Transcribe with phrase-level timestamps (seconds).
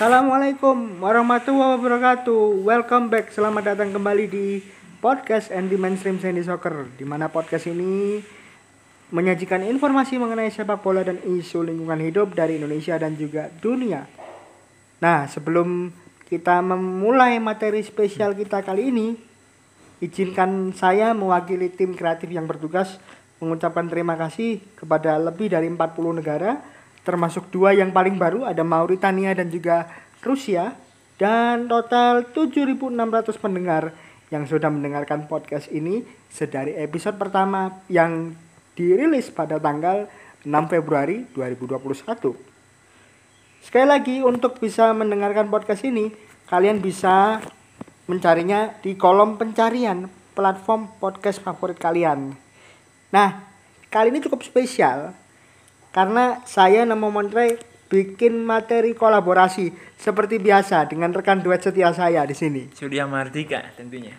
[0.00, 2.64] Assalamualaikum warahmatullahi wabarakatuh.
[2.64, 3.36] Welcome back.
[3.36, 4.64] Selamat datang kembali di
[4.96, 6.88] podcast Andy Mainstream Sandy Soccer.
[6.96, 8.16] Di mana podcast ini
[9.12, 14.08] menyajikan informasi mengenai sepak bola dan isu lingkungan hidup dari Indonesia dan juga dunia.
[15.04, 15.92] Nah, sebelum
[16.32, 19.20] kita memulai materi spesial kita kali ini,
[20.00, 22.96] izinkan saya mewakili tim kreatif yang bertugas
[23.36, 26.69] mengucapkan terima kasih kepada lebih dari 40 negara
[27.02, 29.88] termasuk dua yang paling baru ada Mauritania dan juga
[30.20, 30.76] Rusia
[31.20, 32.96] dan total 7.600
[33.36, 33.92] pendengar
[34.32, 38.32] yang sudah mendengarkan podcast ini sedari episode pertama yang
[38.78, 40.06] dirilis pada tanggal
[40.46, 42.32] 6 Februari 2021.
[43.60, 46.08] Sekali lagi untuk bisa mendengarkan podcast ini
[46.48, 47.44] kalian bisa
[48.08, 52.32] mencarinya di kolom pencarian platform podcast favorit kalian.
[53.12, 53.28] Nah,
[53.92, 55.12] kali ini cukup spesial
[55.90, 57.58] karena saya Nemo Montre
[57.90, 62.70] bikin materi kolaborasi seperti biasa dengan rekan duet setia saya di sini.
[62.70, 64.14] Surya Mardika tentunya.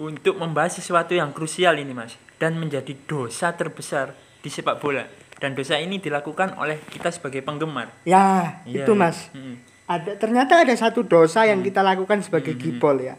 [0.00, 5.04] Untuk membahas sesuatu yang krusial ini Mas dan menjadi dosa terbesar di sepak bola.
[5.40, 7.92] Dan dosa ini dilakukan oleh kita sebagai penggemar.
[8.04, 9.00] Ya, Iya, itu iya.
[9.00, 9.28] Mas.
[9.32, 9.56] Mm.
[9.90, 13.18] Ada ternyata ada satu dosa yang kita lakukan sebagai gibol ya.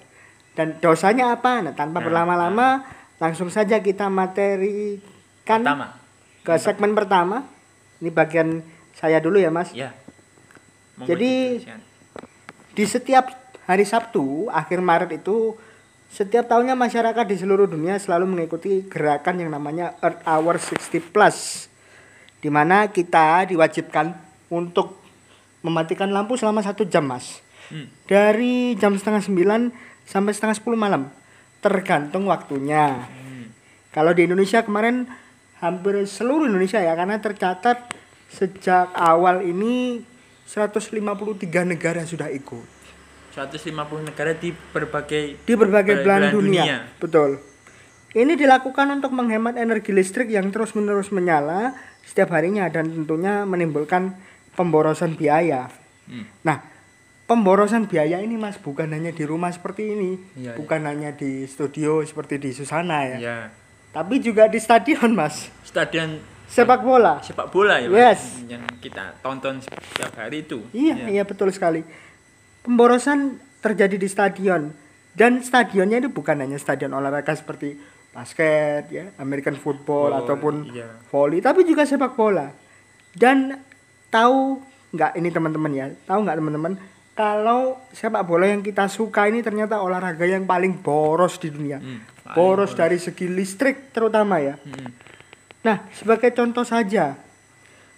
[0.56, 1.60] Dan dosanya apa?
[1.60, 2.68] Nah, tanpa Nah, berlama-lama
[3.20, 5.88] langsung saja kita materikan Pertama,
[6.46, 7.44] ke segmen pertama.
[8.02, 9.72] Ini bagian saya dulu ya, Mas.
[9.72, 9.94] ya.
[11.00, 11.64] Jadi-.
[12.72, 13.30] Di setiap
[13.66, 15.56] hari Sabtu akhir Maret itu
[16.08, 21.68] setiap tahunnya masyarakat di seluruh dunia selalu mengikuti gerakan yang namanya Earth Hour 60 Plus
[22.42, 24.12] di mana kita diwajibkan
[24.50, 25.00] untuk
[25.62, 27.40] mematikan lampu selama satu jam mas
[27.72, 27.88] Hmm.
[28.04, 29.72] dari jam setengah sembilan
[30.04, 31.08] sampai setengah sepuluh malam
[31.64, 33.48] tergantung waktunya Hmm.
[33.96, 35.08] kalau di Indonesia kemarin
[35.62, 37.94] hampir seluruh Indonesia ya karena tercatat
[38.34, 40.02] sejak awal ini
[40.50, 41.00] 153
[41.64, 42.82] negara sudah ikut
[43.32, 43.72] 150
[44.12, 46.64] negara di berbagai di berbagai belahan dunia.
[46.68, 46.78] dunia.
[47.00, 47.40] Betul.
[48.12, 51.72] Ini dilakukan untuk menghemat energi listrik yang terus-menerus menyala
[52.04, 54.20] setiap harinya dan tentunya menimbulkan
[54.60, 55.72] pemborosan biaya.
[56.12, 56.28] Hmm.
[56.44, 56.60] Nah,
[57.24, 62.04] pemborosan biaya ini Mas bukan hanya di rumah seperti ini, Iya, bukan hanya di studio
[62.04, 63.40] seperti di Susana ya, ya.
[63.92, 65.48] Tapi juga di stadion Mas.
[65.62, 67.20] Stadion Sepak bola.
[67.20, 67.96] sepak bola ya Mas?
[67.96, 68.22] Yes.
[68.46, 70.60] yang kita tonton setiap hari itu.
[70.72, 71.08] Iya, Ya.
[71.10, 71.80] iya betul sekali.
[72.62, 74.76] Pemborosan terjadi di stadion
[75.12, 77.80] dan stadionnya itu bukan hanya stadion olahraga seperti
[78.12, 80.92] basket ya, American football Oh, ataupun iya.
[81.08, 82.52] volley, tapi juga sepak bola.
[83.10, 83.56] Dan
[84.08, 84.60] tahu
[84.92, 85.88] nggak ini teman-teman ya?
[86.06, 86.74] Tahu nggak teman-teman
[87.12, 91.80] kalau sepak bola yang kita suka ini ternyata olahraga yang paling boros di dunia.
[91.80, 92.04] Hmm,
[92.38, 94.56] boros dari segi listrik terutama ya.
[94.62, 94.92] Hmm.
[95.62, 97.18] Nah, sebagai contoh saja,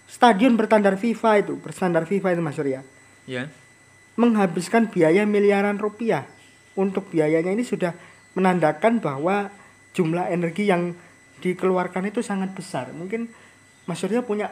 [0.04, 2.80] stadion berstandar FIFA itu, berstandar FIFA itu Mas Surya,
[3.24, 3.48] Ya.
[4.20, 6.28] menghabiskan biaya miliaran rupiah.
[6.74, 7.94] Untuk biayanya ini sudah
[8.34, 9.48] menandakan bahwa
[9.94, 10.92] jumlah energi yang
[11.40, 12.90] dikeluarkan itu sangat besar.
[12.90, 13.30] Mungkin
[13.86, 14.50] Mas Surya punya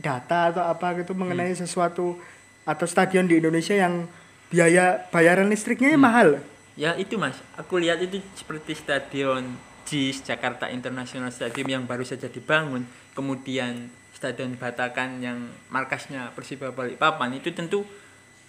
[0.00, 2.18] data atau apa gitu mengenai sesuatu
[2.64, 4.08] atau stadion di Indonesia yang
[4.50, 6.40] biaya bayaran listriknya mahal.
[6.74, 9.54] Ya itu mas, aku lihat itu seperti stadion
[9.84, 12.82] JIS Jakarta International Stadium yang baru saja dibangun,
[13.14, 17.84] kemudian stadion Batakan yang markasnya Persiba Balikpapan itu tentu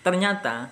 [0.02, 0.72] ternyata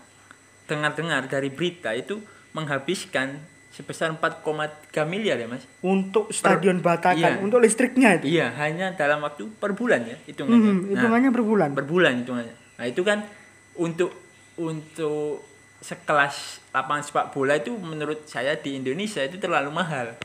[0.65, 2.23] dengar-dengar dari berita itu
[2.55, 3.41] menghabiskan
[3.73, 5.65] sebesar 4,3 miliar ya mas.
[5.81, 7.41] Untuk stadion Batakan, iya.
[7.41, 8.37] untuk listriknya itu.
[8.37, 10.61] Iya, hanya dalam waktu per bulan ya hitungannya.
[10.61, 11.69] Hmm, Nah, hitungannya per bulan.
[11.73, 12.55] per bulan hitungannya.
[12.77, 13.25] Nah itu kan
[13.73, 14.13] untuk
[14.57, 15.41] untuk
[15.83, 16.35] sekelas
[16.71, 20.15] lapangan sepak bola itu menurut saya di Indonesia itu terlalu mahal.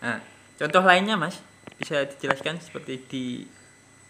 [0.00, 0.18] Nah
[0.56, 1.38] contoh lainnya mas
[1.76, 3.24] bisa dijelaskan seperti di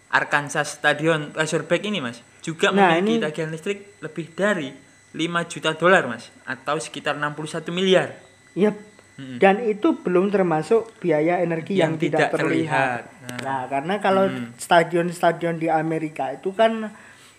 [0.09, 4.71] Arkansas Stadion Razorback ini mas juga Nah, memiliki ini- tagihan listrik lebih dari
[5.11, 8.15] 5 juta dolar mas atau sekitar 61 miliar.
[8.55, 8.75] Yep.
[9.19, 9.35] Mm-mm.
[9.35, 13.01] Dan itu belum termasuk biaya energi yang, Yang tidak, tidak terlihat.
[13.03, 13.43] terlihat.
[13.43, 14.55] Nah, karena kalau Hmm.
[14.55, 16.87] stadion-stadion di Amerika itu kan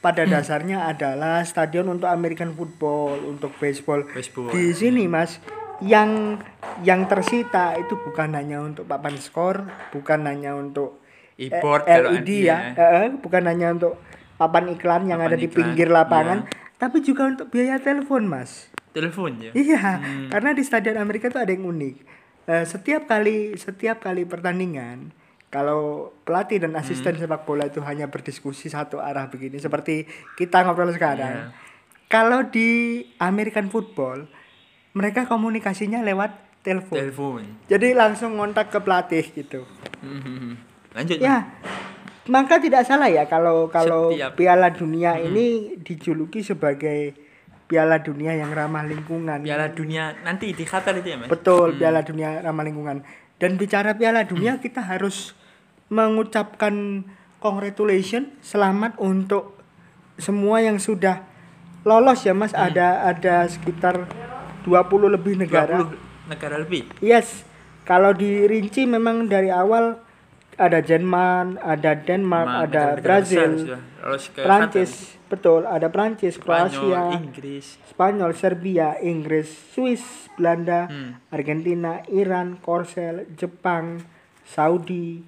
[0.00, 4.08] pada dasarnya adalah stadion untuk American football, untuk baseball.
[4.08, 4.48] Baseball.
[4.48, 5.36] Di sini, Mas,
[5.84, 6.40] yang
[6.80, 11.00] yang tersita itu bukan hanya untuk papan skor, bukan hanya untuk
[11.36, 13.08] eh, E-board LED ya, ya.
[13.12, 14.00] bukan hanya untuk
[14.36, 16.76] papan iklan yang Papan ada di iklan, pinggir lapangan, iya.
[16.80, 18.72] tapi juga untuk biaya telepon, Mas.
[18.96, 19.52] Telepon ya.
[19.52, 20.28] Iya, Hmm.
[20.32, 21.96] karena di stadion Amerika tuh ada yang unik.
[22.48, 25.12] Eh, setiap kali setiap kali pertandingan,
[25.50, 27.20] kalau pelatih dan asisten Hmm.
[27.20, 31.50] sepak bola itu hanya berdiskusi satu arah begini, seperti kita ngobrol sekarang.
[31.50, 31.68] Iya.
[32.06, 34.30] Kalau di American football,
[34.92, 36.96] mereka komunikasinya lewat telepon.
[36.96, 37.42] Telepon.
[37.66, 39.66] Jadi langsung ngontak ke pelatih gitu.
[40.00, 40.54] Hmm.
[40.90, 41.18] Lanjut.
[41.18, 41.50] Ya,
[42.26, 47.14] maka tidak salah ya kalau kalau Setiap- Piala Dunia ini dijuluki sebagai
[47.66, 49.42] Piala Dunia yang ramah lingkungan.
[49.42, 53.06] Piala dunia nanti di Qatar itu ya mas Betul, Piala Dunia ramah lingkungan.
[53.38, 55.38] Dan bicara Piala Dunia kita harus
[55.90, 57.04] mengucapkan
[57.38, 59.58] congratulation, selamat untuk
[60.16, 61.26] semua yang sudah
[61.82, 62.52] lolos ya Mas.
[62.52, 64.06] Ada ada sekitar
[64.62, 64.70] 20
[65.10, 65.82] lebih negara.
[65.82, 67.44] 20 negara lebih Yes.
[67.82, 69.98] Kalau dirinci memang dari awal
[70.54, 73.80] ada Jerman, ada Denmark, Ma- ada Brazil,
[74.36, 80.04] Prancis, betul, ada Prancis, Kroasia, Inggris Spanyol, Serbia, Inggris, Swiss,
[80.36, 81.16] Belanda, Hmm.
[81.28, 84.04] Argentina, Iran, Korsel, Jepang,
[84.44, 85.24] Saudi,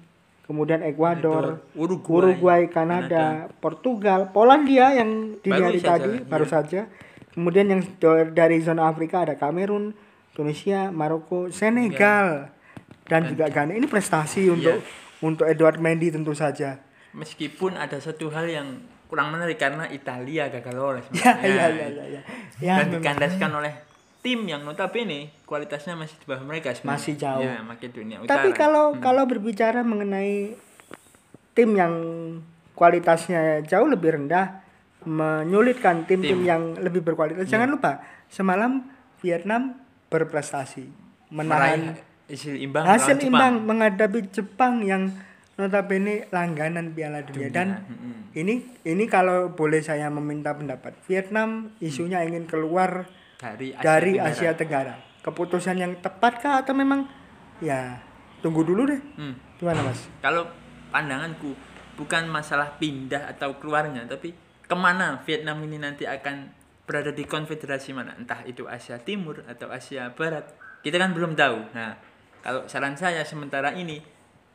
[0.53, 6.29] kemudian Ekuador, Uruguay, Uruguay, Kanada, Portugal, Polandia yang dini hari saja, tadi iya.
[6.29, 6.81] baru saja.
[7.33, 7.81] Kemudian yang
[8.37, 9.97] dari zona Afrika ada Kamerun,
[10.37, 12.53] Tunisia, Maroko, Senegal,
[13.09, 13.73] dan juga Ghana.
[13.73, 14.53] Ini prestasi Iya.
[14.53, 14.77] untuk
[15.25, 16.77] untuk Edward Mendy tentu saja.
[17.13, 18.67] meskipun ada satu hal yang
[19.05, 21.05] kurang menarik karena Italia gagal lolos.
[21.17, 22.21] Ya, ya, ya, ya, ya.
[22.57, 23.01] Ya, dan memang.
[23.01, 23.73] dikandaskan oleh
[24.23, 26.95] tim yang notabene kualitasnya masih di bawah mereka sebenarnya.
[26.95, 27.43] Masih jauh.
[27.43, 29.01] ya Makedonia Utara Tapi kalau Hmm.
[29.03, 30.55] kalau berbicara mengenai
[31.51, 31.93] tim yang
[32.73, 34.63] kualitasnya jauh lebih rendah
[35.03, 36.47] menyulitkan tim-tim Tim.
[36.47, 37.45] yang lebih berkualitas.
[37.45, 38.87] Jangan lupa semalam
[39.19, 39.75] Vietnam
[40.07, 40.87] berprestasi
[41.27, 43.29] menahan meraih hasil imbang hasil lawan Jepang.
[43.29, 45.03] imbang menghadapi Jepang yang
[45.53, 48.33] notabene langganan Piala Dunia dan Mm-mm.
[48.33, 53.05] ini ini kalau boleh saya meminta pendapat Vietnam isunya ingin keluar
[53.39, 54.31] dari Asia dari Tenggara.
[54.31, 54.95] Asia Tenggara.
[55.23, 57.07] Keputusan yang tepatkah atau memang
[57.63, 57.99] ya
[58.43, 59.01] tunggu dulu deh.
[59.15, 59.35] Hmm.
[59.55, 60.03] Gimana Mas?
[60.19, 60.47] Kalau
[60.91, 61.55] pandanganku
[61.95, 66.51] bukan masalah pindah atau keluarnya, tapi ke mana Vietnam ini nanti akan
[66.83, 70.51] berada di konfederasi mana, entah itu Asia Timur atau Asia Barat,
[70.83, 71.71] kita kan belum tahu.
[71.71, 71.95] Nah,
[72.43, 74.03] kalau saran saya sementara ini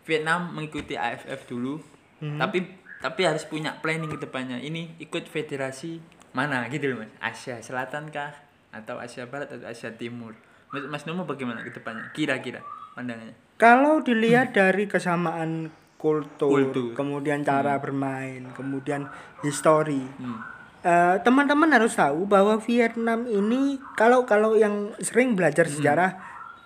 [0.05, 1.81] Vietnam mengikuti AFF dulu,
[2.21, 4.61] tapi tapi harus punya planning ke depannya.
[4.61, 6.03] Ini ikut federasi
[6.37, 8.37] mana gitu loh mas, Asia Selatan kah,
[8.73, 10.37] atau Asia Barat atau Asia Timur.
[10.69, 12.13] Mas, mas Nomo bagaimana ke depannya?
[12.13, 12.61] Kira-kira
[12.93, 13.33] pandangannya?
[13.59, 16.95] Kalau dilihat dari kesamaan kultur, Kultur.
[16.95, 19.11] kemudian cara bermain, kemudian
[19.43, 19.99] histori.
[20.21, 20.39] Hmm.
[20.87, 26.15] eh, teman-teman harus tahu bahwa Vietnam ini kalau kalau yang sering belajar sejarah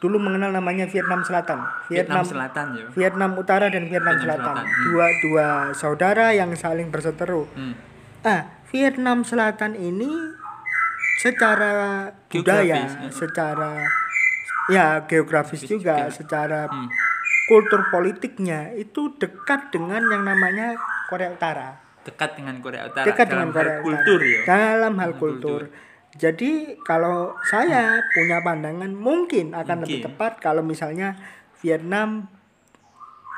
[0.05, 1.65] dulu mengenal namanya Vietnam Selatan.
[1.89, 2.87] Vietnam, Vietnam Selatan ya.
[2.93, 4.55] Vietnam Utara dan Vietnam, Vietnam Selatan.
[4.59, 4.85] Selatan, hmm.
[4.85, 7.49] Dua dua saudara yang saling berseteru.
[7.57, 7.73] Hmm.
[8.21, 10.11] Ah, Vietnam Selatan ini
[11.23, 11.73] secara
[12.27, 13.11] budaya, Geografis, ya.
[13.15, 13.71] secara
[14.67, 16.11] ya geografis juga, juga.
[16.11, 16.91] secara Hmm.
[17.47, 20.75] kultur politiknya itu dekat dengan yang namanya
[21.07, 21.79] Korea Utara.
[22.03, 23.07] Dekat dengan Korea Utara.
[23.07, 24.43] Dekat dalam dengan hal Korea kultur ya.
[24.43, 25.61] Dalam hal Dalam kultur.
[26.13, 30.13] Jadi kalau saya punya pandangan mungkin akan lebih Mungkin.
[30.13, 31.17] tepat kalau misalnya
[31.65, 32.27] Vietnam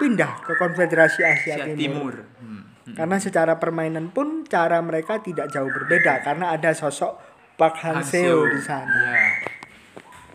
[0.01, 1.79] pindah ke Konfederasi Asia, Asia Timur.
[1.79, 2.15] Timur.
[2.43, 2.61] Hmm.
[2.85, 2.95] Hmm.
[2.99, 8.45] Karena secara permainan pun cara mereka tidak jauh berbeda karena ada sosok Park Han Seo
[8.45, 8.91] di sana.
[8.91, 9.23] Ya.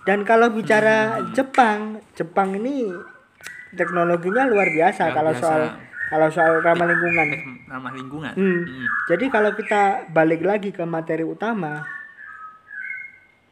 [0.04, 2.90] Dan kalau bicara Jepang, Jepang ini
[3.72, 5.44] teknologinya luar biasa Luar kalau biasa.
[5.44, 5.62] soal
[6.10, 7.28] kalau soal ramah lingkungan.
[7.30, 8.34] Eh, Ramah lingkungan.
[8.34, 8.60] Hmm.
[8.66, 8.86] Hmm.
[9.06, 11.86] Jadi kalau kita balik lagi ke materi utama,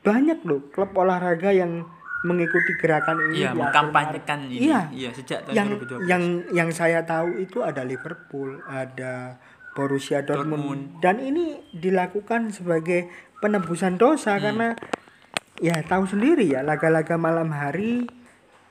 [0.01, 1.85] banyak loh klub olahraga yang
[2.25, 3.45] mengikuti gerakan ini.
[3.45, 4.57] Iya, mengkampanyekan ini.
[4.65, 6.09] Iya, Iya, sejak tahun yang 2012.
[6.09, 9.37] yang yang saya tahu itu ada Liverpool, ada
[9.77, 10.81] Borussia Dortmund, Dortmund.
[10.99, 13.05] dan ini dilakukan sebagai
[13.37, 14.41] penebusan dosa Hmm.
[14.41, 14.67] karena
[15.61, 18.09] ya tahu sendiri ya laga-laga malam hari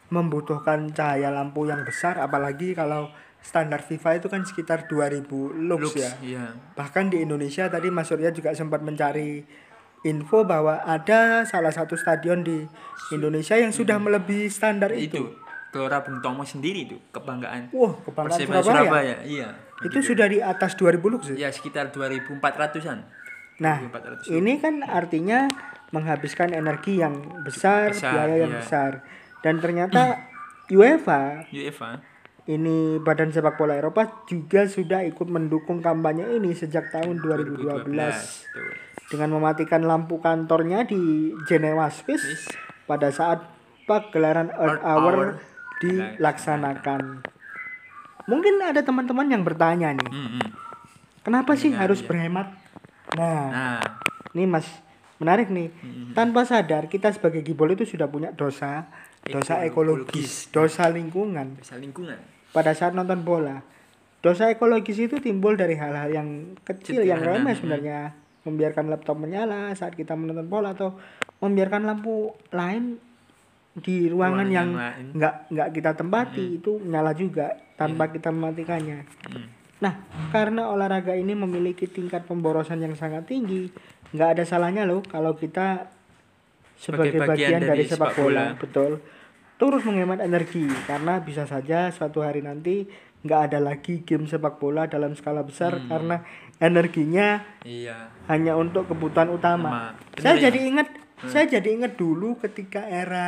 [0.06, 5.22] membutuhkan cahaya lampu yang besar apalagi kalau standar FIFA itu kan sekitar 2000
[5.54, 6.10] lux, Lux, ya.
[6.18, 6.44] iya.
[6.74, 9.46] Bahkan di Indonesia tadi Mas Surya juga sempat mencari
[10.02, 12.66] info bahwa ada salah satu stadion di
[13.10, 15.18] Indonesia yang sudah melebihi standar itu.
[15.18, 15.24] Itu
[15.70, 18.82] Gelora Bung Tomo sendiri itu kebanggaan Wah, kebanggaan Persebaya Surabaya.
[18.82, 19.16] Surabaya.
[19.22, 19.48] Iya.
[19.84, 21.22] Itu sudah di atas 2000 lux.
[21.32, 21.48] ya?
[21.48, 22.98] ya sekitar 2400-an.
[23.60, 24.32] Nah, 2400.
[24.36, 25.48] ini kan artinya
[25.92, 28.60] menghabiskan energi yang besar, Besar, biaya yang iya.
[28.60, 28.92] besar.
[29.40, 30.28] Dan ternyata
[30.76, 32.02] UEFA UEFA
[32.46, 37.90] ini Badan Sepak Bola Eropa juga sudah ikut mendukung kampanye ini sejak tahun 2012, 2012.
[37.90, 38.74] Tuh.
[39.10, 42.46] dengan mematikan lampu kantornya di Jenewa, Swiss
[42.86, 43.42] pada saat
[43.86, 45.38] pagelaran Earth Hour
[45.82, 47.22] dilaksanakan.
[48.26, 50.48] Mungkin ada teman-teman yang bertanya nih, Hmm, hmm.
[51.22, 52.08] kenapa sih Iya, harus iya.
[52.10, 52.46] berhemat?
[53.14, 53.80] Nah, Nah,
[54.34, 54.68] Nih Mas,
[55.16, 55.72] menarik nih.
[55.80, 56.12] Hmm.
[56.12, 58.90] Tanpa sadar kita sebagai gibol itu sudah punya dosa,
[59.24, 62.18] dosa ekologis, dosa lingkungan bisa lingkungan.
[62.52, 63.64] pada saat nonton bola.
[64.20, 67.60] Dosa ekologis itu timbul dari hal-hal yang kecil yang Sederhana, remeh hmm.
[67.62, 67.98] sebenarnya.
[68.46, 70.94] Membiarkan laptop menyala saat kita menonton bola atau
[71.40, 72.98] membiarkan lampu lain
[73.76, 74.68] di ruangan Ruangan yang
[75.12, 79.04] nggak nggak kita tempati itu nyala juga tanpa kita mematikannya.
[79.28, 79.48] Hmm.
[79.76, 79.92] Nah,
[80.32, 83.68] karena olahraga ini memiliki tingkat pemborosan yang sangat tinggi,
[84.16, 85.92] nggak ada salahnya loh kalau kita
[86.80, 88.44] sebagai, bagian bagian, dari, dari sepak bola, bola.
[88.56, 88.92] betul,
[89.60, 92.88] terus menghemat energi karena bisa saja suatu hari nanti
[93.24, 95.88] nggak ada lagi game sepak bola dalam skala besar Hmm.
[95.92, 96.16] karena
[96.56, 98.08] energinya Iya.
[98.32, 99.92] hanya untuk kebutuhan utama.
[99.92, 100.20] Sama.
[100.20, 100.42] Saya ya?
[100.48, 100.88] jadi ingat
[101.24, 103.26] saya jadi ingat dulu ketika era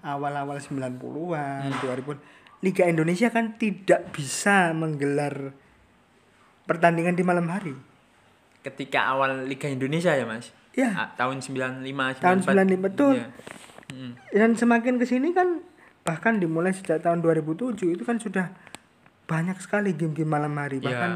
[0.00, 1.80] awal-awal 90-an, Hmm.
[1.82, 2.18] 2000
[2.62, 5.52] Liga Indonesia kan tidak bisa menggelar
[6.64, 7.76] pertandingan di malam hari.
[8.64, 10.48] Ketika awal Liga Indonesia ya, Mas?
[10.72, 10.88] Ya.
[10.96, 11.84] Ah, tahun 95
[12.24, 13.20] Tahun 95, betul.
[13.20, 13.28] Iya.
[13.92, 14.12] Mm.
[14.32, 15.60] Dan semakin ke sini kan
[16.02, 18.56] bahkan dimulai sejak tahun 2007 itu kan sudah
[19.28, 20.80] banyak sekali game-game malam hari.
[20.80, 20.88] Iya.
[20.88, 21.12] Bahkan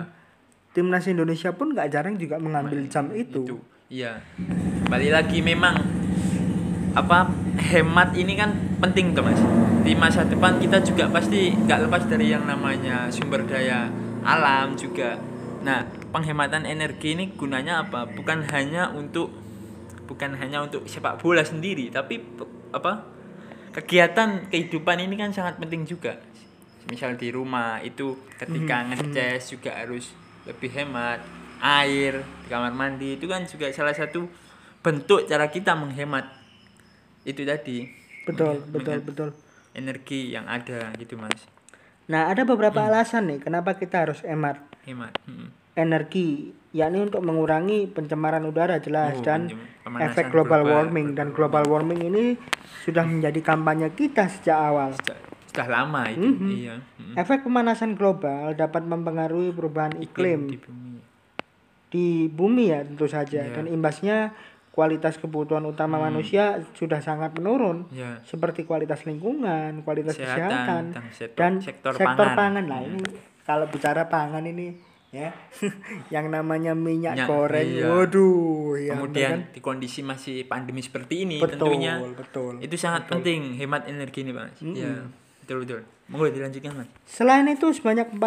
[0.76, 3.42] timnas Indonesia pun nggak jarang juga mengambil jam itu.
[3.42, 3.56] itu
[3.88, 4.20] iya
[4.86, 5.74] balik lagi memang
[6.98, 7.30] apa
[7.70, 8.50] hemat ini kan
[8.82, 9.38] penting tuh mas.
[9.86, 13.86] Di masa depan kita juga pasti nggak lepas dari yang namanya sumber daya
[14.26, 15.14] alam juga.
[15.62, 18.10] Nah penghematan energi ini gunanya apa?
[18.10, 19.30] Bukan hanya untuk
[20.10, 22.18] bukan hanya untuk sepak bola sendiri tapi
[22.74, 23.06] apa
[23.76, 26.18] kegiatan kehidupan ini kan sangat penting juga.
[26.90, 30.10] Misal di rumah itu ketika ngecas juga harus
[30.50, 31.22] lebih hemat.
[31.58, 34.30] Air di kamar mandi itu kan juga salah satu
[34.78, 36.37] bentuk cara kita menghemat
[37.28, 37.84] itu tadi
[38.24, 39.30] Betul, Menghe- betul, betul.
[39.72, 41.36] energi yang ada gitu mas
[42.06, 45.52] Nah, ada beberapa alasan nih kenapa kita harus hemat hemat Mm.
[45.76, 46.28] energi,
[46.72, 49.52] yakni untuk mengurangi pencemaran udara jelas Oh, dan
[50.00, 50.74] efek global, global.
[50.82, 52.24] warming dan global warming ini
[52.82, 54.90] sudah menjadi kampanye kita sejak awal.
[54.94, 55.14] sudah,
[55.46, 56.48] sudah lama itu Mhm.
[56.50, 57.14] iya Mm.
[57.14, 60.96] Efek pemanasan global dapat mempengaruhi perubahan iklim, di bumi
[61.88, 63.54] di bumi ya tentu saja Iya.
[63.54, 64.16] dan imbasnya
[64.78, 66.06] kualitas kebutuhan utama Hmm.
[66.08, 71.92] manusia sudah sangat menurun ya seperti kualitas lingkungan, kualitas kesehatan, Kesehatan, dan sektor- dan sektor
[71.92, 72.38] sektor, pangan.
[72.38, 72.64] pangan.
[72.64, 73.02] Lah ini
[73.42, 74.78] kalau bicara pangan ini
[75.10, 75.34] ya
[76.14, 77.88] yang namanya minyak Minyak, goreng, iya.
[77.88, 81.48] waduh, ya kemudian bener di kondisi masih pandemi seperti ini kan?
[81.48, 82.52] betul, tentunya betul.
[82.60, 85.08] itu sangat penting hemat energi ini mas ya
[85.40, 88.20] betul betul monggo dilanjutkan mas Selain itu sebanyak 40%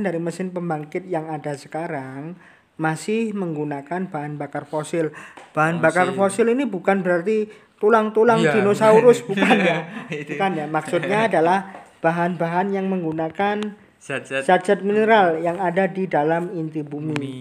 [0.00, 2.34] dari mesin pembangkit yang ada sekarang
[2.80, 5.12] masih menggunakan bahan bakar fosil.
[5.52, 9.78] Bahan bakar fosil ini bukan berarti tulang-tulang Iya, dinosaurus bukan ya.
[10.08, 10.38] Itu.
[10.38, 10.66] Bukan ya.
[10.70, 11.58] Maksudnya adalah
[11.98, 17.14] bahan-bahan yang menggunakan zat-zat mineral yang ada di dalam inti bumi.
[17.14, 17.40] bumi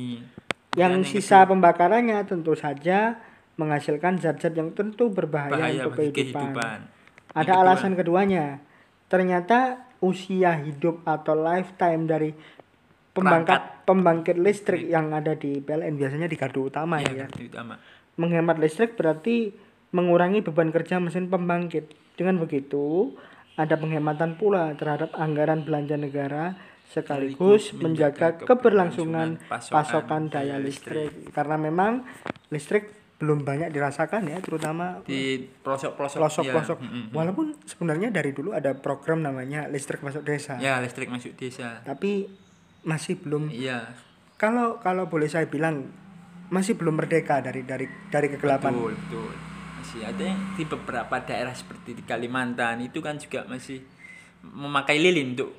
[0.77, 3.17] Yang Dan sisa pembakarannya tentu saja
[3.59, 6.53] menghasilkan zat-zat yang tentu berbahaya bahaya untuk kehidupan.
[6.53, 6.79] kehidupan
[7.37, 8.61] Ada alasan keduanya.
[9.11, 12.31] Ternyata usia hidup atau lifetime dari
[13.11, 17.11] pembangkit pembangkit listrik yang ada di PLN biasanya di gardu utama ya.
[17.11, 17.75] ya, itu utama
[18.15, 19.51] Menghemat listrik berarti
[19.91, 22.15] mengurangi beban kerja mesin pembangkit.
[22.15, 23.15] Dengan begitu,
[23.55, 26.55] ada penghematan pula terhadap anggaran belanja negara
[26.91, 31.31] sekaligus menjaga menjaga keberlangsungan pasokan pasokan daya daya listrik.
[31.31, 32.03] Karena memang
[32.51, 36.77] listrik belum banyak dirasakan ya, terutama di pelosok-pelosok pelosok-pelosok.
[36.81, 36.89] ya.
[37.15, 42.27] Walaupun sebenarnya dari dulu ada program namanya listrik masuk desa, ya listrik masuk desa tapi
[42.83, 43.49] masih belum.
[43.49, 43.93] iya
[44.35, 45.85] Kalau kalau boleh saya bilang
[46.47, 48.73] masih belum merdeka dari dari dari kegelapan.
[48.73, 49.31] betul betul
[49.77, 53.81] masih ada yang di beberapa daerah seperti di Kalimantan itu kan juga masih
[54.41, 55.53] memakai lilin untuk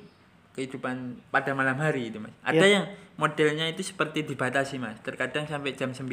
[0.52, 0.95] kehidupan
[1.29, 2.69] pada malam hari itu mas ada Iya.
[2.73, 2.85] yang
[3.17, 6.12] modelnya itu seperti dibatasi mas terkadang sampai jam 9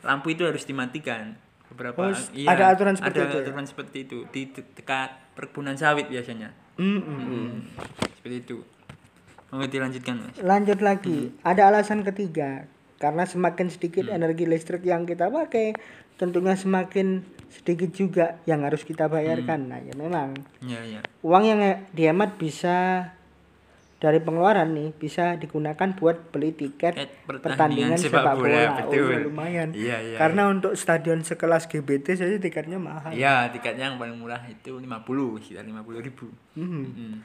[0.00, 2.12] lampu itu harus dimatikan beberapa Oh,
[2.44, 3.42] ada aturan seperti ada itu ya?
[3.46, 7.20] aturan seperti itu di de- dekat perkebunan sawit biasanya Mm, mm, mm.
[7.20, 7.52] Hmm,
[8.14, 8.56] seperti itu
[9.50, 12.64] mau dilanjutkan mas Lanjut lagi, ada alasan ketiga.
[12.96, 15.72] Karena semakin sedikit energi listrik yang kita pakai,
[16.14, 19.66] tentunya semakin sedikit juga yang harus kita bayarkan.
[19.66, 23.08] Nah, ya memang ya ya uang yang dihemat bisa
[23.96, 27.40] dari pengeluaran nih bisa digunakan buat beli tiket pertandingan,
[27.92, 28.36] pertandingan sepak bola.
[28.38, 28.96] bola, Oh, betul.
[29.06, 29.68] iya, lumayan.
[29.72, 33.12] Iya, iya, Karena untuk stadion sekelas GBT saja tiketnya mahal.
[33.12, 34.84] ya tiketnya yang paling murah itu 50
[35.38, 36.84] sekitar 50 ribu Mhm.
[36.86, 37.16] Hmm.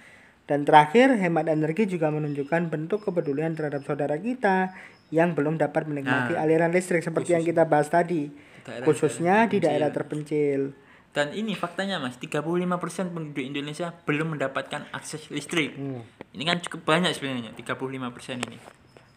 [0.45, 4.77] Dan terakhir, hemat energi juga menunjukkan bentuk kepedulian terhadap saudara kita
[5.09, 9.57] yang belum dapat menikmati Nah, aliran listrik seperti yang kita bahas tadi, Daerah-daerah khususnya di
[9.61, 10.73] daerah terpencil.
[11.15, 15.73] Dan ini faktanya mas, 35% penduduk Indonesia belum mendapatkan akses listrik.
[15.73, 16.03] Hmm.
[16.35, 18.59] Ini kan cukup banyak sebenarnya, 35% ini.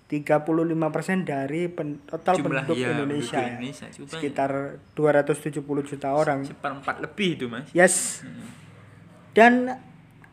[0.08, 3.48] 35% dari pen- total Jumlah, penduduk ya, Indonesia, penduduk ya.
[3.60, 4.50] Indonesia, sekitar
[4.96, 6.48] 270 juta orang.
[6.48, 7.68] Seperempat lebih itu mas.
[7.76, 8.24] Yes.
[9.36, 9.76] Dan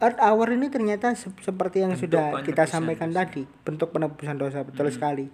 [0.05, 3.25] Earth Hour ini ternyata se- seperti yang Bentuk sudah kita sampaikan dosa.
[3.25, 5.25] tadi, bentuk penebusan dosa betul sekali.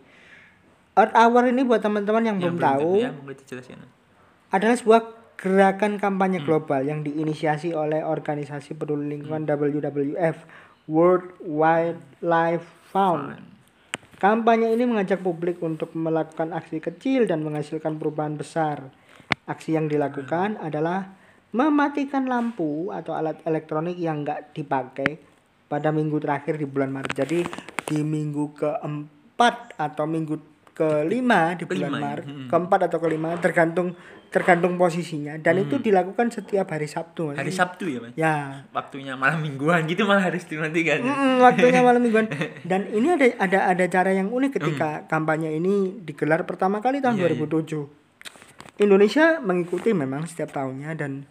[0.92, 3.12] Earth Hour ini buat teman-teman yang, belum tahu Ya,
[4.50, 5.02] adalah sebuah
[5.36, 10.38] gerakan kampanye global yang diinisiasi oleh organisasi peduli lingkungan WWF
[10.86, 13.40] World Wildlife Fund.
[14.16, 18.94] Kampanye ini mengajak publik untuk melakukan aksi kecil dan menghasilkan perubahan besar.
[19.50, 21.18] Aksi yang dilakukan adalah
[21.52, 25.20] mematikan lampu atau alat elektronik yang nggak dipakai
[25.68, 27.12] pada minggu terakhir di bulan Maret.
[27.14, 27.40] Jadi
[27.86, 30.40] di minggu keempat atau minggu
[30.72, 32.04] kelima di bulan Kelima ya?
[32.06, 32.48] Maret, Hmm.
[32.48, 33.92] keempat atau kelima tergantung
[34.32, 37.28] tergantung posisinya dan itu dilakukan setiap hari Sabtu.
[37.28, 37.36] Mas.
[37.36, 37.42] Hmm.
[37.44, 38.36] Hari Sabtu ya mas Ya,
[38.72, 42.32] waktunya malam mingguan gitu malah harus dimatikan Mm, waktunya malam mingguan.
[42.64, 47.20] Dan ini ada ada ada cara yang unik ketika kampanye ini digelar pertama kali tahun
[47.20, 47.28] Hmm.
[47.28, 47.36] Iya.
[47.36, 47.92] 2007.
[48.80, 51.28] Indonesia mengikuti memang setiap tahunnya dan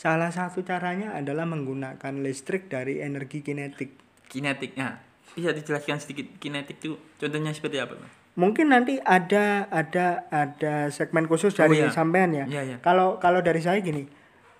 [0.00, 4.00] salah satu caranya adalah menggunakan listrik dari energi kinetik.
[4.26, 4.96] kinetik nah
[5.30, 11.26] bisa dijelaskan sedikit kinetik itu contohnya seperti apa mas Mungkin nanti ada ada ada segmen
[11.26, 11.90] khusus Oh, dari iya.
[11.90, 12.46] sampean ya.
[12.46, 12.76] Iya, iya.
[12.78, 14.06] Kalau kalau dari saya gini,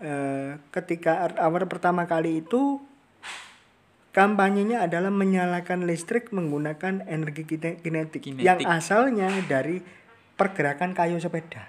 [0.01, 2.83] eh, ketika Earth Hour pertama kali itu
[4.11, 8.43] kampanyenya adalah menyalakan listrik menggunakan energi kine- kinetik, Kinetik.
[8.43, 9.81] yang asalnya dari
[10.35, 11.63] pergerakan kayu sepeda.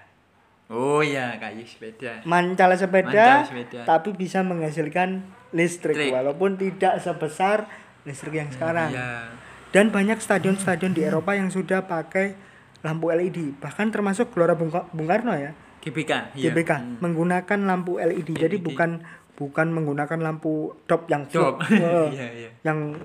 [0.72, 3.12] Oh ya kayu sepeda Mancal sepeda,
[3.44, 3.82] Mancal sepeda.
[3.84, 6.12] tapi bisa menghasilkan listrik Listrik.
[6.12, 7.68] walaupun tidak sebesar
[8.02, 8.90] listrik yang sekarang.
[8.90, 9.28] ya
[9.70, 12.36] Dan banyak stadion-stadion di Eropa yang sudah pakai
[12.82, 16.50] lampu LED, bahkan termasuk Gelora Bung, Bung Karno ya, GBK iya.
[16.50, 16.98] GBK Hmm.
[17.00, 18.32] menggunakan lampu LED.
[18.34, 18.66] Jadi LED.
[18.66, 19.00] bukan
[19.34, 23.00] bukan menggunakan lampu dop yang fluk, eh, iya iya yang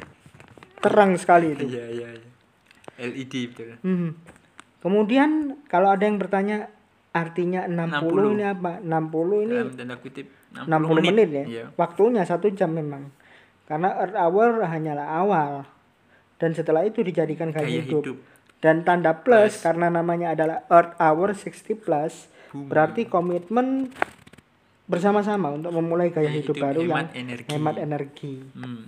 [0.79, 1.67] terang sekali itu.
[1.67, 2.31] iya iya iya.
[3.05, 4.11] LED betul Hmm.
[4.79, 5.31] Kemudian
[5.67, 6.71] kalau ada yang bertanya
[7.17, 8.35] artinya 60, 60.
[8.35, 8.73] ini apa?
[8.79, 11.45] 60 ini dalam tanda kutip 60 menit, ya.
[11.45, 11.65] Iya.
[11.75, 13.09] Waktunya satu jam memang.
[13.65, 15.53] Karena Earth Hour hanyalah awal.
[16.37, 18.03] Dan setelah itu dijadikan gaya, Gaya hidup.
[18.05, 18.19] hidup.
[18.57, 19.63] Dan tanda plus, Plus.
[19.63, 22.69] karena namanya adalah Earth Hour 60 plus, Boom.
[22.69, 23.91] berarti komitmen
[24.87, 27.49] bersama-sama untuk memulai gaya Gaya hidup hidup, baru yang hemat energi.
[27.51, 28.35] hemat energi.
[28.55, 28.83] Hmm.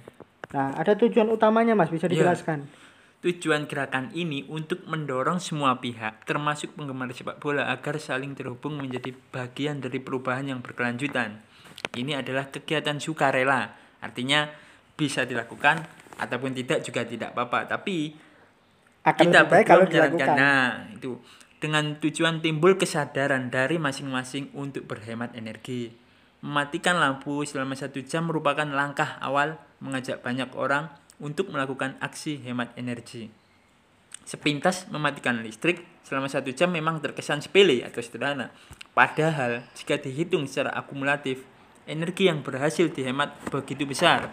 [0.48, 2.14] Nah, ada tujuan utamanya Mas, bisa Iya.
[2.14, 2.64] dijelaskan?
[3.18, 9.10] Tujuan gerakan ini untuk mendorong semua pihak, termasuk penggemar sepak bola, agar saling terhubung menjadi
[9.34, 11.42] bagian dari perubahan yang berkelanjutan.
[11.98, 14.46] Ini adalah kegiatan sukarela, artinya
[14.94, 15.82] bisa dilakukan
[16.14, 17.66] ataupun tidak juga tidak apa-apa.
[17.74, 18.14] Tapi
[19.02, 20.14] Akan kita lebih baik berdua kalau menjalankan.
[20.14, 20.38] dilakukan.
[20.38, 21.10] Nah, itu
[21.58, 25.90] dengan tujuan timbul kesadaran dari masing-masing untuk berhemat energi.
[26.38, 30.86] Mematikan lampu selama satu jam merupakan langkah awal mengajak banyak orang
[31.18, 33.30] untuk melakukan aksi hemat energi.
[34.22, 38.52] Sepintas mematikan listrik selama satu jam memang terkesan sepele atau sederhana.
[38.92, 41.42] Padahal jika dihitung secara akumulatif,
[41.88, 44.28] energi yang berhasil dihemat begitu besar.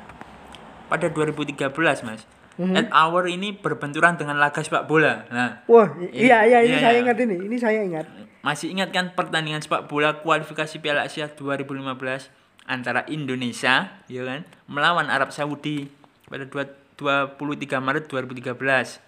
[0.86, 2.72] Pada 2013, Mas, Mhm.
[2.72, 5.28] Earth Hour ini berbenturan dengan laga sepak bola.
[5.28, 7.02] Nah, Wah, i- Ini- iya iya ini iya, saya iya.
[7.04, 7.36] ingat ini.
[7.42, 8.06] Ini saya ingat.
[8.46, 12.30] masih ingat kan pertandingan sepak bola kualifikasi Piala Asia 2015
[12.64, 15.90] antara Indonesia, ya kan, melawan Arab Saudi
[16.28, 19.04] pada dua- 23 Maret 2013.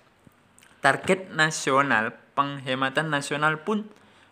[0.84, 3.88] Target nasional penghematan nasional pun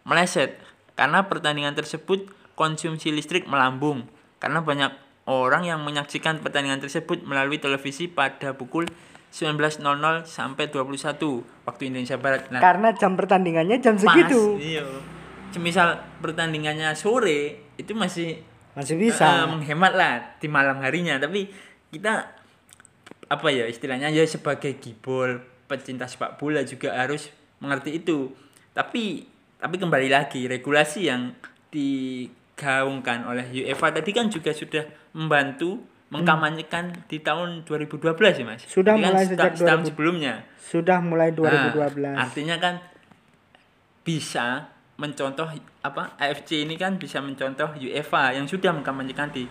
[0.06, 0.62] meleset
[0.93, 4.06] karena pertandingan tersebut konsumsi listrik melambung
[4.38, 4.93] karena banyak
[5.26, 8.86] orang yang menyaksikan pertandingan tersebut melalui televisi pada pukul
[9.34, 9.82] 19.00
[10.24, 12.48] sampai 21 waktu Indonesia Barat.
[12.54, 14.56] Nah, Karena jam pertandingannya jam Pas, segitu.
[14.62, 14.86] Iya.
[15.52, 18.39] Semisal pertandingannya sore itu masih
[18.76, 19.48] Masih bisa.
[19.48, 21.48] menghemat lah di malam harinya, tapi
[21.91, 22.35] kita
[23.26, 28.30] apa ya istilahnya ya sebagai gibol pecinta sepak bola juga harus mengerti itu.
[28.72, 31.34] Tapi tapi kembali lagi regulasi yang
[31.70, 38.62] digaungkan oleh UEFA tadi kan juga sudah membantu mengkampanyekan di tahun 2012 ya Mas.
[38.64, 39.90] Sudah Jadi kan mulai seta- sejak setahun 2000.
[39.90, 40.34] sebelumnya.
[40.56, 42.14] Sudah mulai 2012.
[42.14, 42.76] Nah, artinya kan
[44.02, 45.50] bisa mencontoh
[45.82, 49.44] apa AFC ini kan bisa mencontoh UEFA yang sudah mengkampanyekan di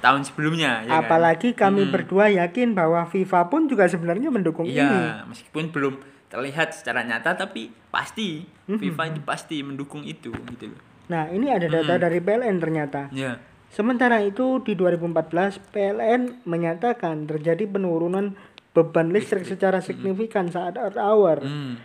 [0.00, 1.04] tahun sebelumnya ya kan?
[1.04, 1.92] Apalagi kami Hmm.
[1.92, 4.76] berdua yakin bahwa FIFA pun juga sebenarnya mendukung ini.
[4.76, 5.94] Iya, meskipun belum
[6.26, 8.76] terlihat secara nyata tapi pasti Hmm.
[8.76, 10.80] FIFA itu pasti mendukung itu gitu loh.
[11.06, 12.02] Nah, ini ada data Hmm.
[12.02, 13.10] dari PLN ternyata.
[13.10, 13.42] Ya.
[13.68, 18.34] Sementara itu di 2014 PLN menyatakan terjadi penurunan
[18.70, 21.42] beban listrik secara signifikan saat Earth Hour.
[21.42, 21.78] Hmm.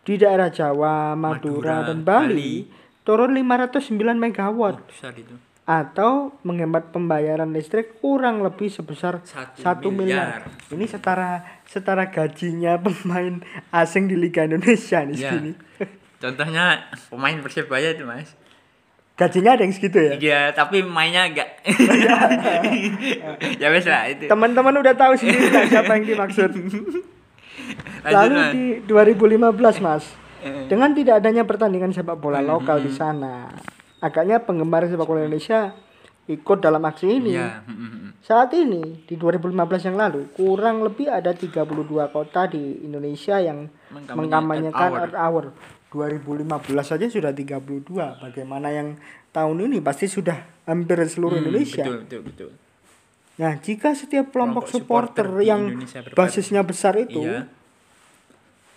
[0.00, 2.52] Di daerah Jawa, Madura, Madura, dan Bali, Bali.
[3.02, 5.32] turun 509 megawatt Besar itu.
[5.64, 10.44] Atau menghemat pembayaran listrik kurang lebih sebesar Satu 1 miliar.
[10.68, 15.32] Ini setara setara gajinya pemain asing di Liga Indonesia nih Ya.
[15.32, 15.52] segini.
[16.22, 18.32] Contohnya pemain Persebaya itu, Mas.
[19.14, 20.12] Gajinya ada yang segitu ya.
[20.16, 21.48] Iya, tapi mainnya enggak.
[23.62, 24.26] ya wes lah itu.
[24.26, 26.50] Teman-teman udah tahu sendiri lah siapa yang dimaksud.
[28.04, 30.04] Lalu di 2015 Mas,
[30.44, 30.68] Eh.
[30.68, 33.48] dengan tidak adanya pertandingan sepak bola Hmm, lokal hmm, di sana,
[34.04, 35.72] agaknya penggemar sepak bola Indonesia
[36.28, 37.32] ikut dalam aksi ini.
[37.36, 38.20] Mm.
[38.20, 41.64] Saat ini di 2015 yang lalu kurang lebih ada 32
[42.12, 45.44] kota di Indonesia yang Mengkampanyekan Earth Hour.
[45.94, 46.50] 2015
[46.82, 48.18] saja sudah 32.
[48.18, 48.98] Bagaimana yang
[49.30, 51.84] tahun ini pasti sudah hampir seluruh Hmm, Indonesia.
[51.86, 52.50] Betul, betul, betul.
[53.34, 55.62] Nah, jika setiap kelompok, Kelompok supporter, supporter yang
[56.14, 57.46] basisnya besar itu Iya.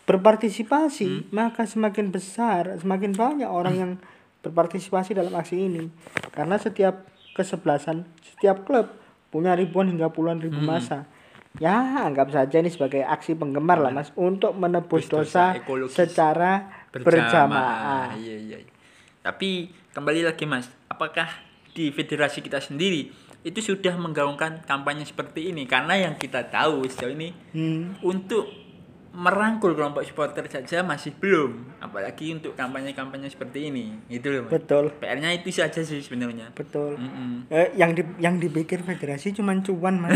[0.06, 1.24] berpartisipasi, Hmm.
[1.34, 3.92] maka semakin besar, semakin banyak orang yang
[4.48, 5.92] berpartisipasi dalam aksi ini.
[6.32, 7.04] Karena setiap
[7.36, 8.88] kesebelasan, setiap klub
[9.28, 10.72] punya ribuan hingga puluhan ribu Hmm.
[10.72, 11.04] masa.
[11.58, 18.14] Ya, anggap saja ini sebagai aksi penggemar lah, Mas, untuk menebus dosa dosa secara berjamaah.
[18.14, 18.58] Iya, iya.
[19.26, 21.28] Tapi kembali lagi Mas, apakah
[21.74, 23.10] di federasi kita sendiri
[23.42, 25.66] itu sudah menggaungkan kampanye seperti ini?
[25.66, 27.98] Karena yang kita tahu sejauh ini Hmm.
[28.06, 28.46] untuk
[29.18, 33.98] merangkul kelompok supporter saja masih belum, apalagi untuk kampanye-kampanye seperti ini.
[34.06, 34.46] Gitu loh.
[34.46, 36.54] Betul, PR-nya itu saja sih sebenarnya.
[36.54, 36.94] betul.
[36.94, 37.50] Mm-mm.
[37.50, 40.14] Eh, yang di yang dipikir federasi cuman cuan, Mas.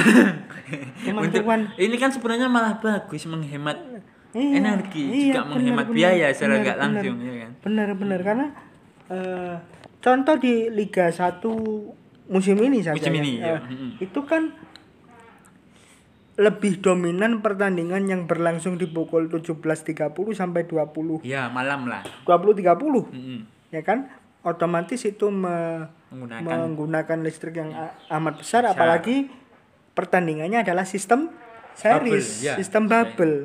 [1.05, 1.73] cuman Untuk- cuan.
[1.75, 3.81] ini kan sebenarnya malah bagus menghemat
[4.31, 7.51] Iya, energi, iya, juga benar, menghemat benar, biaya secara nggak langsung, ya kan?
[7.67, 8.45] Benar benar karena
[9.09, 9.55] eh,
[9.99, 11.43] contoh di Liga 1
[12.29, 13.59] musim ini saja Musim ya, ini, eh, ya.
[13.59, 13.89] Mm-mm.
[13.99, 14.55] itu kan
[16.33, 22.01] lebih dominan pertandingan yang berlangsung di pukul 17.30 sampai 20 Ya malam lah.
[22.23, 23.39] 20 30 Mm-mm.
[23.69, 24.07] ya kan
[24.41, 27.71] otomatis itu me- Menggunakan menggunakan listrik yang
[28.09, 29.31] amat besar apalagi
[29.91, 31.31] pertandingannya adalah sistem
[31.73, 32.53] series Bubble, ya.
[32.55, 33.35] sistem bubble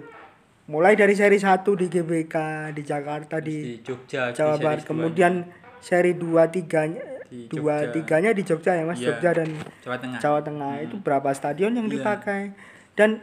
[0.66, 2.35] mulai dari seri 1 di GBK
[2.72, 5.46] di Jakarta di di Jogja, Jawa Barat kemudian
[5.79, 7.90] seri 2 3 Di dua Jogja.
[7.92, 9.07] tiganya di Jogja ya Mas Iya.
[9.09, 9.49] Jogja dan
[9.81, 10.18] Jawa Tengah.
[10.18, 11.94] Jawa Tengah itu berapa stadion yang Iya.
[11.99, 12.55] dipakai
[12.96, 13.22] dan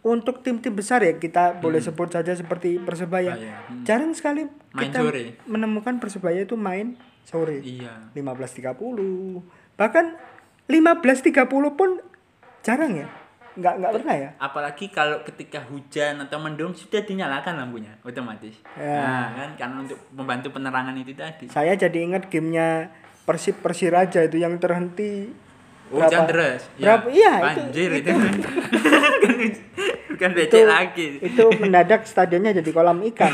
[0.00, 3.56] untuk tim-tim besar ya kita boleh sebut saja seperti Persebaya Ah, iya.
[3.60, 3.82] Hmm.
[3.82, 5.36] jarang sekali Main kita sore.
[5.44, 8.14] menemukan Persebaya itu main sore Iya.
[8.14, 8.78] 15.30
[9.74, 10.14] bahkan
[10.66, 11.34] 15.30
[11.74, 11.90] pun
[12.60, 13.08] jarang ya
[13.54, 18.54] nggak nggak pernah ya Apalagi kalau ketika hujan atau mendung sudah dinyalakan lampunya otomatis.
[18.72, 19.02] Ya.
[19.02, 21.50] Nah, kan karena untuk membantu penerangan itu tadi.
[21.50, 22.94] saya jadi ingat gamenya
[23.26, 25.34] Persib Persiraja itu yang terhenti
[25.88, 26.68] Oh, hujan deras.
[26.74, 28.10] berapa iya itu, Banjir itu.
[30.08, 31.06] Bukan itu, becek lagi.
[31.22, 33.30] itu mendadak stadionnya jadi kolam ikan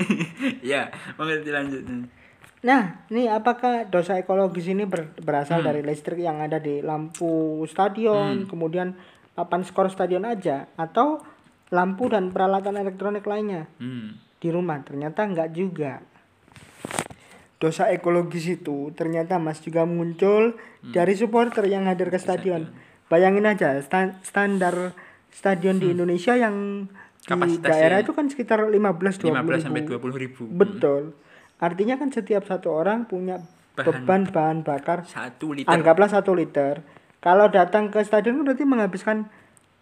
[0.64, 1.82] ya, mengerti lanjut.
[2.62, 5.68] Nah, ini apakah dosa ekologis ini ber- berasal Hmm.
[5.68, 7.28] dari listrik yang ada di lampu
[7.64, 8.96] stadion, kemudian
[9.30, 11.20] papan skor stadion aja, atau
[11.68, 14.16] lampu dan peralatan elektronik lainnya Hmm.
[14.34, 14.80] di rumah?
[14.80, 16.00] Ternyata enggak juga.
[17.56, 20.92] Dosa ekologis itu ternyata Mas juga muncul Hmm.
[20.92, 22.68] dari supporter yang hadir ke stadion.
[23.06, 24.92] Bayangin aja stan- standar
[25.30, 26.84] stadion di Indonesia yang
[27.18, 27.58] di Hmm.
[27.58, 29.90] Daerah itu kan sekitar 15 20 15 sampai ribu.
[29.90, 30.42] 20 ribu.
[30.46, 31.02] Betul.
[31.56, 33.40] Artinya kan setiap satu orang punya
[33.72, 34.04] Bahan.
[34.04, 35.66] beban bahan bakar Satu liter.
[35.66, 36.84] anggaplah satu liter.
[37.18, 39.26] Kalau datang ke stadion berarti menghabiskan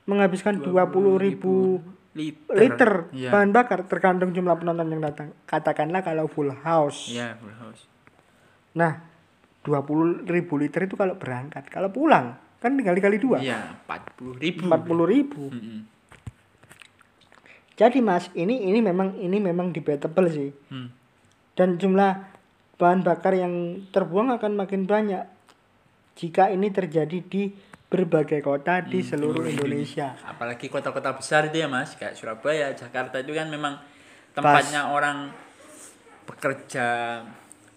[0.05, 1.83] menghabiskan 20 ribu
[2.15, 2.55] liter.
[2.55, 3.31] liter Iya.
[3.35, 5.35] bahan bakar tergantung jumlah penonton yang datang.
[5.45, 7.11] Katakanlah kalau full house.
[7.11, 7.87] Iya, full house.
[8.79, 9.03] Nah,
[9.67, 11.67] 20 ribu liter itu kalau berangkat.
[11.69, 13.43] Kalau pulang kan tinggal dikali dua.
[13.43, 14.65] Iya, 40 ribu.
[14.71, 15.43] 40 ribu.
[15.53, 15.81] Mm-mm.
[17.75, 20.51] Jadi Mas, ini ini memang ini memang debatable sih.
[20.71, 20.89] Hmm.
[21.55, 22.35] dan jumlah
[22.83, 25.23] bahan bakar yang terbuang akan makin banyak
[26.19, 27.55] jika ini terjadi di
[27.95, 30.19] berbagai kota di Hmm, seluruh Indonesia.
[30.27, 33.79] Apalagi kota-kota besar itu ya mas, kayak Surabaya, Jakarta itu kan memang
[34.35, 35.31] tempatnya orang
[36.27, 37.23] bekerja,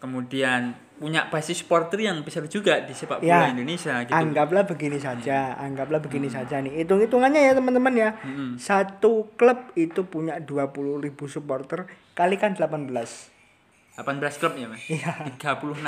[0.02, 4.18] kemudian punya basis supporter yang besar juga di sepak bola Ya, Indonesia gitu.
[4.18, 6.82] Anggaplah begini saja, anggaplah begini saja nih.
[6.82, 8.10] Hitung-hitungannya ya teman-teman ya.
[8.26, 8.58] Mm-mm.
[8.58, 11.86] Satu klub itu punya 20.000 supporter
[12.18, 12.90] kalikan 18.
[12.90, 14.82] 18 klub ya mas?
[14.90, 15.38] Iya.
[15.38, 15.86] 36,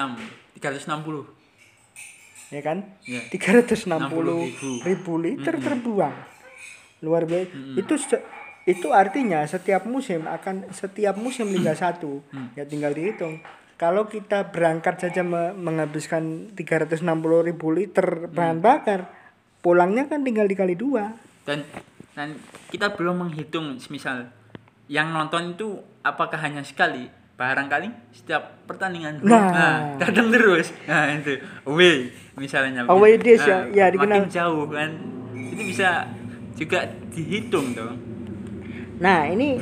[0.61, 1.38] 360.
[2.49, 2.77] Ya kan?
[3.03, 3.21] Ya.
[3.25, 4.69] 360 ribu.
[4.81, 6.15] ribu liter terbuang.
[6.99, 7.53] Luar biasa.
[7.75, 8.25] Itu se-
[8.65, 12.47] itu artinya setiap musim akan setiap musim Liga 1 Mm.
[12.53, 13.41] ya tinggal dihitung.
[13.75, 16.99] Kalau kita berangkat saja me- menghabiskan 360
[17.41, 18.33] ribu liter Mm.
[18.33, 19.09] bahan bakar,
[19.59, 21.15] pulangnya kan tinggal dikali dua.
[21.43, 21.63] Dan
[22.11, 22.35] dan
[22.67, 24.27] kita belum menghitung misal
[24.85, 27.07] yang nonton itu apakah hanya sekali
[27.39, 29.95] barangkali setiap pertandingan Nah.
[29.95, 34.15] datang terus nah itu away misalnya Away days Nah, ya, ya, dikenal.
[34.19, 34.89] makin jauh kan
[35.33, 36.03] itu bisa
[36.53, 37.95] juga dihitung dong
[38.99, 39.55] Nah, ini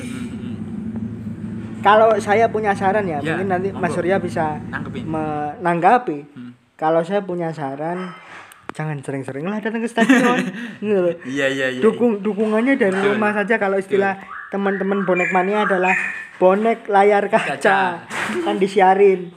[1.80, 3.94] kalau saya punya saran ya, Ya, mungkin nanti Mas.
[3.94, 5.06] Surya bisa Nanggepin.
[5.06, 6.18] menanggapi.
[6.28, 6.52] Hmm.
[6.74, 8.18] Kalau saya punya saran,
[8.74, 10.42] jangan sering-sering lah datang ke stadion.
[10.82, 14.18] Gitu iya iya iya Dukung dukungannya dari rumah saja kalau istilah
[14.50, 15.94] teman-teman bonek mania adalah
[16.38, 17.58] bonek layar kaca.
[17.58, 17.80] Kaca.
[18.44, 19.34] kan disiarin.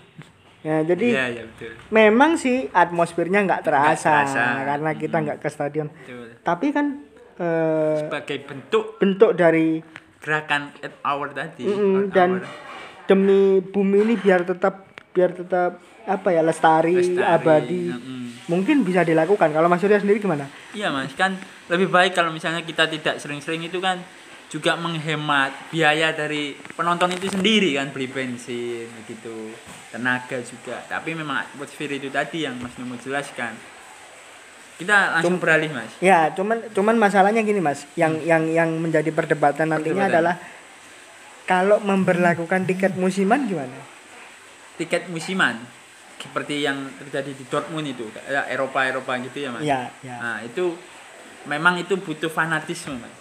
[0.60, 1.72] Ya, jadi Iya, iya betul.
[1.88, 4.44] memang sih atmosfernya nggak terasa, terasa.
[4.66, 5.88] karena kita nggak ke stadion.
[5.88, 6.36] Betul.
[6.38, 6.86] Tapi kan
[7.34, 9.80] eh, Sebagai bentuk bentuk dari
[10.18, 11.64] gerakan at hour tadi.
[11.64, 12.52] Earth dan hour.
[13.06, 17.84] demi bumi ini biar tetap biar tetap apa ya lestari, Lestari, abadi.
[17.88, 18.22] mm-mm.
[18.46, 19.50] Mungkin bisa dilakukan.
[19.50, 20.44] Kalau Mas Surya sendiri gimana?
[20.70, 23.96] Iya mas, kan lebih baik kalau misalnya kita tidak sering-sering itu kan
[24.50, 26.42] juga menghemat biaya dari
[26.74, 29.54] penonton itu sendiri kan beli bensin begitu
[29.88, 33.54] tenaga juga tapi memang atmosfer itu tadi yang mas Nemo jelaskan
[34.74, 39.68] kita langsung beralih mas Ya, cuman cuman masalahnya gini Mas, yang yang yang menjadi perdebatan
[39.68, 40.10] nantinya Hmm.
[40.10, 40.34] Perdebatan.
[40.34, 40.36] adalah
[41.44, 43.76] kalau memberlakukan tiket musiman gimana?
[44.74, 45.60] tiket musiman
[46.16, 50.16] seperti yang terjadi di Dortmund itu kayak Eropa Eropa gitu ya mas Ya, ya.
[50.16, 50.72] nah itu
[51.44, 53.12] memang itu butuh fanatisme mas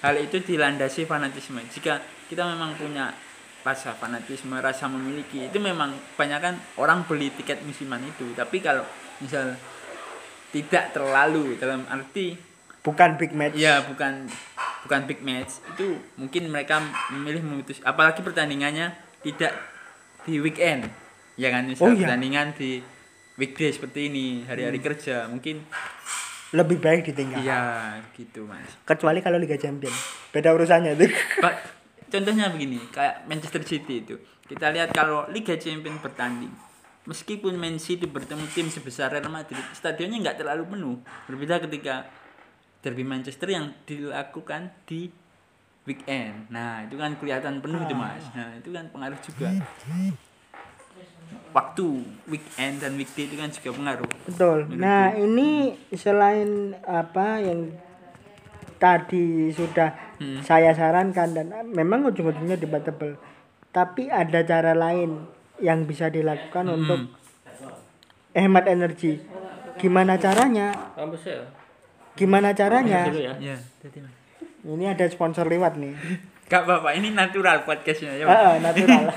[0.00, 1.60] hal itu dilandasi fanatisme.
[1.70, 3.12] Jika kita memang punya
[3.60, 8.32] rasa fanatisme rasa memiliki itu memang kebanyakan orang beli tiket musiman itu.
[8.32, 8.84] Tapi kalau
[9.20, 9.52] misal
[10.50, 12.34] tidak terlalu dalam arti
[12.80, 13.60] Bukan big match.
[13.60, 14.24] ya bukan
[14.88, 15.60] bukan big match.
[15.76, 16.80] Itu mungkin mereka
[17.12, 19.52] memilih memutus apalagi pertandingannya tidak
[20.24, 20.88] di weekend.
[21.36, 22.08] Ya kan Oh, misal iya.
[22.08, 22.80] pertandingan di
[23.36, 25.60] weekday seperti ini hari-hari kerja mungkin
[26.50, 27.40] Lebih baik ditinggal.
[27.42, 28.66] iya gitu mas.
[28.82, 29.94] Kecuali kalau Liga Champion.
[30.34, 31.06] Beda urusannya itu.
[31.38, 31.54] Pak,
[32.10, 34.18] contohnya begini kayak Manchester City itu.
[34.50, 36.70] Kita lihat kalau Liga Champions bertanding
[37.08, 40.96] meskipun Man City bertemu tim sebesar Real Madrid stadionnya nggak terlalu penuh.
[41.26, 42.06] Berbeda ketika
[42.84, 45.08] derby Manchester yang dilakukan di
[45.88, 46.52] weekend.
[46.52, 48.24] Nah itu kan kelihatan penuh tuh mas.
[48.36, 49.48] Nah itu kan pengaruh juga
[51.50, 51.86] waktu
[52.26, 54.58] weekend dan weekday itu kan juga pengaruh Betul.
[54.72, 57.74] Nah, ini selain apa yang
[58.76, 60.44] tadi sudah Hmm.
[60.44, 63.16] saya sarankan dan memang ujung-ujungnya debatable.
[63.72, 65.24] Tapi ada cara lain
[65.58, 66.76] yang bisa dilakukan Hmm.
[66.76, 67.00] untuk
[68.30, 69.16] hemat energi.
[69.80, 70.92] Gimana caranya?
[70.92, 71.08] Ya?
[72.12, 73.08] Gimana caranya?
[73.08, 73.34] Dulu ya.
[73.40, 74.12] ya jadi mas
[74.60, 75.96] Ini ada sponsor lewat nih.
[76.50, 79.14] Gak apa-apa ini natural podcastnya ya ah, natural.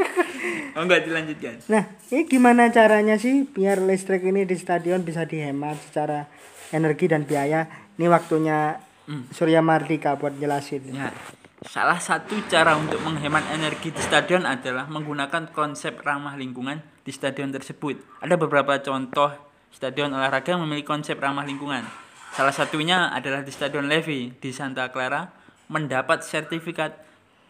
[0.76, 5.80] oh enggak dilanjutkan Nah, ini gimana caranya sih biar listrik ini di stadion bisa dihemat
[5.80, 6.28] secara
[6.76, 7.64] energi dan biaya?
[7.96, 9.22] Ini waktunya Hmm.
[9.30, 10.82] Surya Mardika buat jelasin.
[10.90, 11.14] Ya,
[11.62, 17.54] salah satu cara untuk menghemat energi di stadion adalah menggunakan konsep ramah lingkungan di stadion
[17.54, 18.02] tersebut.
[18.18, 19.30] Ada beberapa contoh
[19.70, 21.86] stadion olahraga yang memiliki konsep ramah lingkungan.
[22.34, 25.24] Salah satunya adalah di Stadion Levy di Santa Clara
[25.66, 26.94] mendapat sertifikat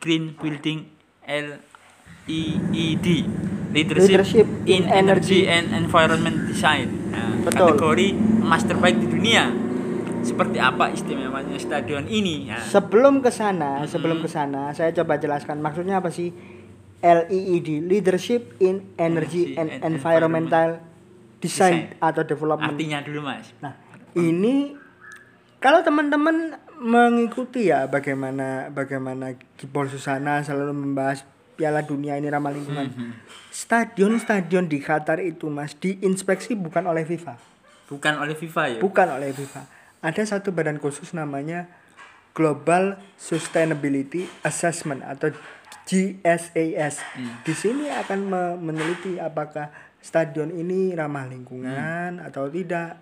[0.01, 0.89] Green Building
[2.27, 3.07] LEED
[3.73, 6.89] Leadership, Leadership in in Energy and Environment Design.
[7.13, 7.77] Nah, Betul.
[7.77, 8.09] kategori
[8.41, 9.53] emas terbaik di dunia.
[10.25, 12.51] Seperti apa istimewanya stadion ini?
[12.51, 16.35] Nah, Sebelum ke sana, sebelum ke sana, saya coba jelaskan maksudnya apa sih
[16.99, 20.83] LEED, Leadership in Energy, Energy and, and Environmental
[21.39, 22.03] Design, Design.
[22.03, 22.75] atau Development.
[22.75, 23.53] artinya dulu mas.
[23.63, 23.77] Nah,
[24.19, 24.75] ini
[25.63, 31.25] kalau teman-teman mengikuti ya bagaimana bagaimana Gibol Susana selalu membahas
[31.57, 32.93] Piala Dunia ini ramah lingkungan.
[33.49, 37.35] Stadion-stadion di Qatar itu Mas diinspeksi bukan oleh FIFA,
[37.89, 38.79] Bukan oleh FIFA ya?
[38.79, 39.63] bukan oleh FIFA.
[40.05, 41.65] Ada satu badan khusus namanya
[42.31, 45.33] Global Sustainability Assessment atau
[45.85, 47.01] GSAS.
[47.41, 53.01] Di sini akan me- meneliti apakah stadion ini ramah lingkungan atau tidak,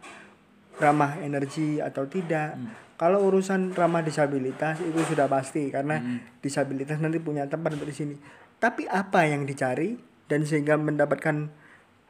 [0.78, 2.54] ramah energi atau tidak.
[2.94, 5.98] Kalau urusan ramah disabilitas itu sudah pasti karena
[6.38, 8.14] disabilitas nanti punya tempat untuk di sini.
[8.58, 9.98] Tapi apa yang dicari
[10.30, 11.50] dan sehingga mendapatkan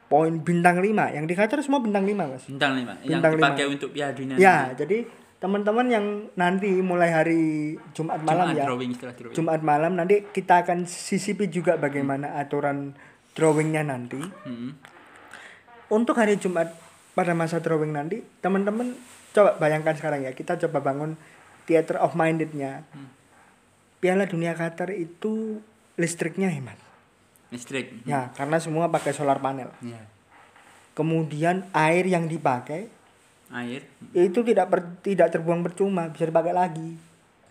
[0.05, 2.45] poin bintang 5 yang di Qatar semua bintang 5 Mas.
[2.45, 2.93] Bintang lima.
[3.01, 3.41] Yang Bintang lima.
[3.49, 4.35] dipakai untuk Piala Dunia.
[4.37, 4.77] Ya, nanti.
[4.85, 4.97] jadi
[5.35, 6.05] teman-teman yang
[6.37, 7.43] nanti mulai hari
[7.91, 8.65] Jumat malam Jumat ya.
[8.65, 9.35] drawing drawing.
[9.35, 12.93] Jumat malam nanti kita akan sisipi juga bagaimana aturan
[13.35, 14.21] drawingnya nanti.
[14.21, 14.77] Hmm.
[15.91, 16.71] Untuk hari Jumat
[17.13, 18.95] pada masa drawing nanti, teman-teman
[19.35, 21.19] coba bayangkan sekarang ya, kita coba bangun
[21.67, 22.87] theater of mindednya.
[23.99, 25.59] Piala Dunia Qatar itu
[25.99, 26.79] listriknya hemat.
[27.51, 28.03] Listrik.
[28.07, 29.69] Ya, karena semua pakai solar panel.
[29.83, 29.99] Ya.
[30.95, 32.87] Kemudian air yang dipakai
[33.53, 33.85] Air
[34.17, 36.89] itu tidak per- tidak terbuang percuma, bisa dipakai lagi.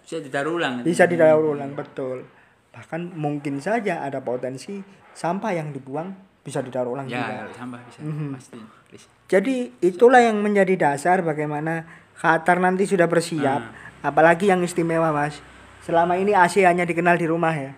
[0.05, 0.83] bisa didaur ulang.
[0.85, 2.27] Bisa didaur ulang betul.
[2.75, 4.83] Bahkan mungkin saja ada potensi
[5.14, 6.12] sampah yang dibuang
[6.44, 7.33] bisa didaur ulang Ya, juga.
[7.40, 8.28] kalau sampah bisa Mhm.
[8.37, 8.59] pasti.
[8.87, 9.07] Please.
[9.26, 13.61] Jadi itulah yang menjadi dasar bagaimana Qatar nanti sudah bersiap.
[13.64, 13.72] Ah.
[14.04, 15.40] Apalagi yang istimewa mas.
[15.83, 17.72] Selama ini AC hanya dikenal di rumah ya.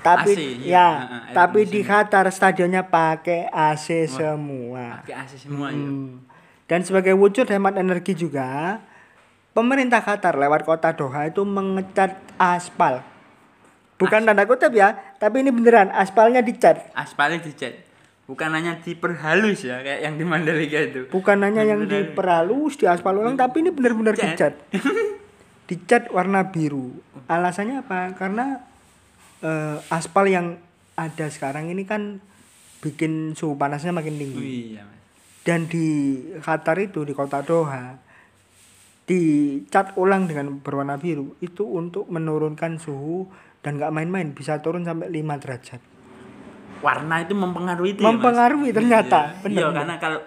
[0.00, 0.88] Tapi AC, ya, iya.
[0.88, 1.80] Ah, air tapi di.
[1.80, 5.00] Qatar stadionnya pakai AC semua.
[5.00, 5.78] Pakai AC semua ya.
[5.78, 6.26] Hmm.
[6.66, 8.78] Dan sebagai wujud hemat energi juga,
[9.52, 13.02] pemerintah Qatar lewat kota Doha itu mengecat aspal.
[13.96, 16.88] Bukan tanda kutip ya, tapi ini beneran aspalnya dicat.
[16.96, 17.89] Aspalnya dicat.
[18.30, 21.10] Bukan hanya diperhalus ya kayak yang di Mandalika itu.
[21.10, 22.14] Bukan hanya yang Bener-bener.
[22.14, 24.38] diperhalus di aspal ulang tapi ini benar-benar Cat.
[24.38, 24.54] dicat.
[25.70, 26.94] Dicat warna biru.
[27.26, 28.14] Alasannya apa?
[28.14, 28.62] Karena
[29.42, 30.46] eh, aspal yang
[30.94, 32.22] ada sekarang ini kan
[32.78, 34.74] bikin suhu panasnya makin tinggi.
[34.78, 35.00] Iya
[35.40, 36.14] dan di
[36.44, 37.96] Qatar itu di kota Doha
[39.08, 41.34] dicat ulang dengan berwarna biru.
[41.42, 43.26] Itu untuk menurunkan suhu
[43.64, 45.80] dan nggak main-main bisa turun sampai 5 derajat
[46.80, 48.14] warna itu mempengaruhi itu ya, Mas?
[48.16, 50.20] Mempengaruhi ternyata, iya, bener, iya karena kalau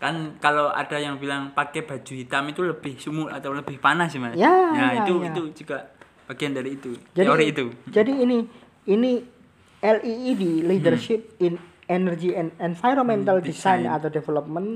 [0.00, 4.32] kan kalau ada yang bilang pakai baju hitam itu lebih sumuk atau lebih panas mas.
[4.32, 5.28] Ya, ya, itu ya.
[5.28, 5.92] itu juga
[6.24, 7.64] bagian dari itu jadi teori itu.
[7.90, 8.38] jadi ini
[8.88, 9.20] ini
[9.80, 13.96] LEED leadership in energy and environmental Hmm, design, design.
[13.98, 14.68] atau development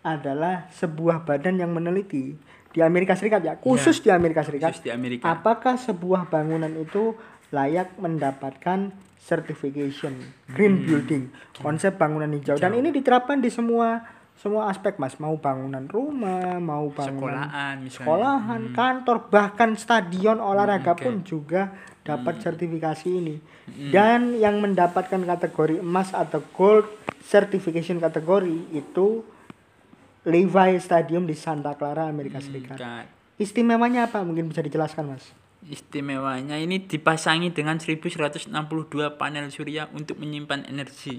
[0.00, 2.38] adalah sebuah badan yang meneliti
[2.70, 4.72] di Amerika Serikat ya khusus di Amerika Serikat.
[4.72, 5.26] khusus di Amerika.
[5.26, 7.12] Apakah sebuah bangunan itu
[7.50, 8.92] layak mendapatkan
[9.26, 10.14] certification
[10.46, 10.86] green Hmm.
[10.86, 11.22] building
[11.58, 12.54] konsep bangunan hijau.
[12.54, 15.18] Dan ini diterapkan di semua semua aspek mas.
[15.18, 17.90] Mau bangunan rumah mau bangunan sekolahan misalnya.
[18.06, 21.02] sekolahan kantor bahkan stadion olahraga oke.
[21.02, 21.74] pun juga
[22.06, 23.36] dapat sertifikasi ini.
[23.90, 26.86] Dan yang mendapatkan kategori emas atau gold
[27.18, 29.26] certification kategori itu
[30.22, 32.78] Levi Stadium di Santa Clara Amerika Serikat.
[32.78, 33.06] Kan.
[33.36, 34.22] istimewanya apa?
[34.22, 35.26] Mungkin bisa dijelaskan mas
[35.66, 38.52] Istimewanya ini dipasangi dengan 1162
[39.16, 41.18] panel surya untuk menyimpan energi.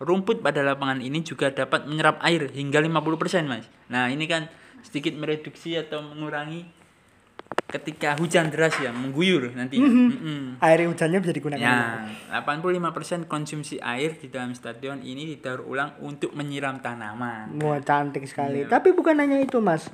[0.00, 3.68] Rumput pada lapangan ini juga dapat menyerap air hingga 50% mas.
[3.92, 4.48] Nah ini kan
[4.80, 6.80] sedikit mereduksi atau mengurangi
[7.70, 9.78] ketika hujan deras ya mengguyur nanti.
[9.78, 10.58] Mm-mm.
[10.58, 12.06] air hujannya bisa digunakan Ya,
[12.42, 17.62] 85% konsumsi air di dalam stadion ini didaur ulang untuk menyiram tanaman.
[17.62, 18.66] Wah cantik sekali.
[18.66, 18.70] Iya.
[18.70, 19.86] Tapi bukan hanya itu mas.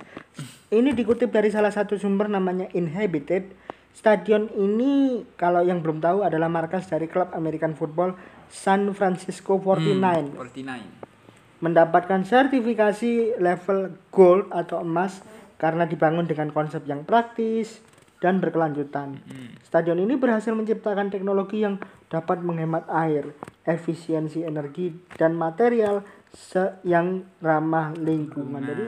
[0.73, 3.53] Ini dikutip dari salah satu sumber namanya Inhabited.
[3.97, 8.13] Stadion ini kalau yang belum tahu adalah markas dari klub American Football
[8.53, 10.37] San Francisco 49.
[10.37, 11.65] 49.
[11.65, 15.25] Mendapatkan sertifikasi level gold atau emas
[15.57, 17.81] karena dibangun dengan konsep yang praktis
[18.21, 19.17] dan berkelanjutan.
[19.65, 21.81] Stadion ini berhasil menciptakan teknologi yang
[22.13, 23.33] dapat menghemat air,
[23.65, 26.05] efisiensi energi dan material
[26.37, 28.61] se- yang ramah lingkungan.
[28.61, 28.85] Jadi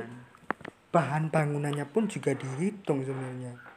[0.92, 3.67] bahan bangunannya pun juga dihitung sebenarnya.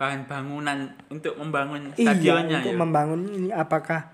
[0.00, 2.78] Bahan bangunan untuk membangun Iya, stadionnya untuk ya.
[2.80, 4.08] membangun ini apakah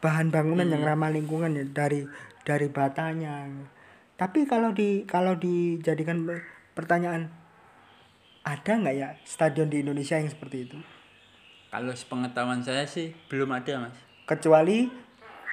[0.00, 2.08] bahan bangunan yang ramah lingkungan ya dari
[2.42, 3.44] dari batanya.
[4.16, 7.28] Tapi kalau di kalau dijadikan per- pertanyaan
[8.42, 10.78] ada nggak ya stadion di Indonesia yang seperti itu?
[11.68, 13.96] Kalau sepengetahuan saya sih belum ada mas.
[14.24, 14.88] Kecuali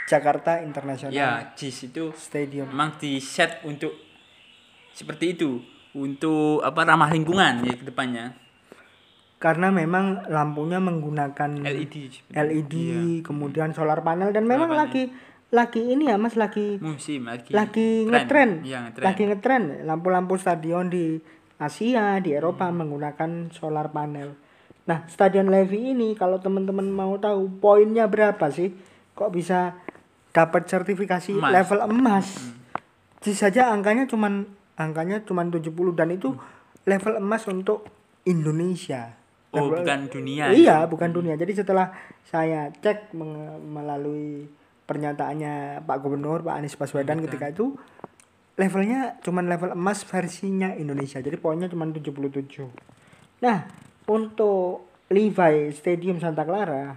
[0.08, 2.66] Jakarta International Ya, JIS itu Stadium.
[2.66, 3.92] memang di set untuk
[4.90, 5.60] seperti itu
[5.92, 8.34] untuk apa ramah lingkungan ya ke depannya
[9.40, 13.24] Karena memang lampunya menggunakan LED LED, Iya.
[13.24, 14.82] kemudian solar panel dan memang panel.
[14.82, 15.04] lagi
[15.50, 18.12] lagi ini ya Mas lagi musim lagi lagi tren.
[18.14, 19.02] ngetren Iya, ngetren.
[19.02, 21.18] lagi ngetren lampu-lampu stadion di
[21.58, 22.84] Asia di Eropa Hmm.
[22.84, 24.38] menggunakan solar panel
[24.84, 28.76] nah stadion Levi ini kalau teman-teman mau tahu poinnya berapa sih
[29.12, 29.74] kok bisa
[30.30, 31.42] dapat sertifikasi Emas.
[31.42, 31.56] Hmm.
[31.56, 32.28] level emas
[33.18, 36.38] Jadi saja angkanya cuman angkanya cuman 70 dan itu
[36.84, 37.84] level emas untuk
[38.24, 39.18] Indonesia
[39.50, 40.90] oh Level- bukan dunia Iya, ya?
[40.90, 41.34] bukan dunia.
[41.36, 41.90] Jadi setelah
[42.26, 43.14] saya cek
[43.66, 44.46] melalui
[44.86, 47.78] pernyataannya Pak Gubernur Pak Anies Baswedan ketika itu
[48.58, 51.22] levelnya cuman level emas versinya Indonesia.
[51.22, 52.68] Jadi poinnya cuman 77.
[53.40, 53.70] Nah,
[54.06, 56.94] untuk Levi Stadium Santa Clara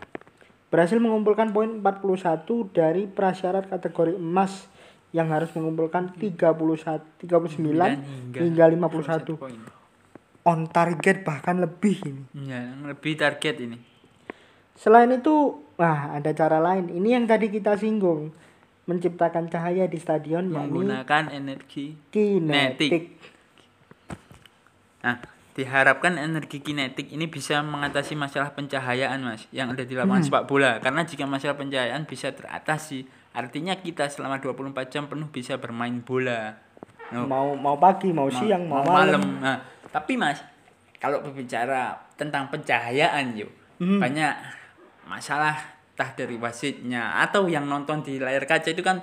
[0.69, 4.67] berhasil mengumpulkan poin 41 dari prasyarat kategori emas
[5.13, 7.61] yang harus mengumpulkan 31 39
[8.33, 9.57] hingga 51 poin.
[10.43, 12.25] On target bahkan lebih ini.
[12.49, 13.93] ya lebih target ini
[14.83, 16.91] Selain itu, wah ada cara lain.
[16.91, 18.33] Ini yang tadi kita singgung,
[18.89, 23.15] menciptakan cahaya di stadion menggunakan energi kinetik.
[25.07, 25.23] Nah,
[25.55, 30.81] diharapkan energi kinetik ini bisa mengatasi masalah pencahayaan, Mas, yang ada di lapangan sepak bola.
[30.83, 36.59] Karena jika masalah pencahayaan bisa teratasi, artinya kita selama 24 jam penuh bisa bermain bola.
[37.13, 39.21] No, Mau mau pagi, mau, siang, mau, malam.
[39.39, 39.61] Nah,
[39.93, 40.41] tapi Mas,
[40.97, 43.99] kalau berbicara tentang pencahayaan, yuk, Hmm.
[43.99, 44.31] banyak
[45.05, 45.59] masalah
[45.93, 49.03] tah dari wasitnya atau yang nonton di layar kaca itu kan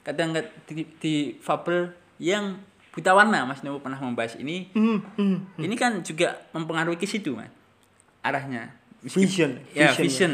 [0.00, 2.60] kadang di, di fabel yang
[2.90, 4.68] buta warna, Mas Novo pernah membahas ini.
[4.70, 5.36] Hmm, hmm.
[5.58, 7.48] Ini kan juga mempengaruhi ke situ, Mas.
[8.20, 8.74] Arahnya.
[9.00, 10.32] Vision, Ya, vision, vision.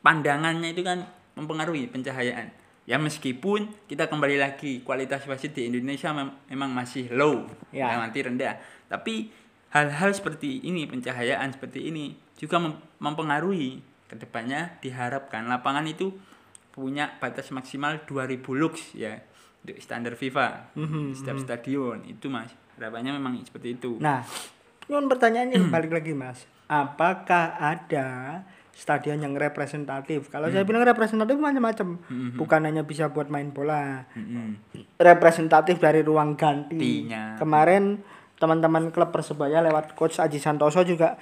[0.00, 2.52] Pandangannya itu kan mempengaruhi pencahayaan.
[2.84, 7.88] Ya meskipun kita kembali lagi kualitas wasit di Indonesia mem- memang masih low, Ya.
[7.88, 7.96] ya.
[7.98, 8.60] nanti rendah.
[8.94, 9.26] Tapi
[9.70, 12.04] hal-hal seperti ini, pencahayaan seperti ini
[12.38, 13.82] juga mem- mempengaruhi.
[14.06, 16.14] Ke depannya diharapkan lapangan itu
[16.70, 19.18] punya batas maksimal 2000 lux ya
[19.62, 22.06] untuk standar FIFA Mhm, setiap stadion.
[22.06, 22.54] Itu mas.
[22.76, 23.98] Harapannya memang seperti itu.
[23.98, 24.22] Nah,
[24.86, 28.42] nyun pertanyaannya balik lagi mas, apakah ada
[28.74, 30.26] stadion yang representatif?
[30.28, 31.88] Kalau saya bilang representatif macam-macam,
[32.34, 34.58] bukan hanya bisa buat main bola, Mm-mm.
[34.98, 37.06] representatif dari ruang ganti.
[37.06, 37.38] Gantinya.
[37.38, 38.02] Kemarin
[38.34, 41.16] teman-teman klub persebaya lewat coach Aji Santoso juga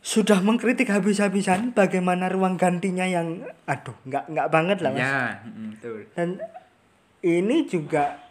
[0.00, 5.02] sudah mengkritik habis-habisan bagaimana ruang gantinya yang, aduh, nggak nggak banget lah mas.
[5.02, 6.38] ya betul Dan
[7.20, 8.22] ini juga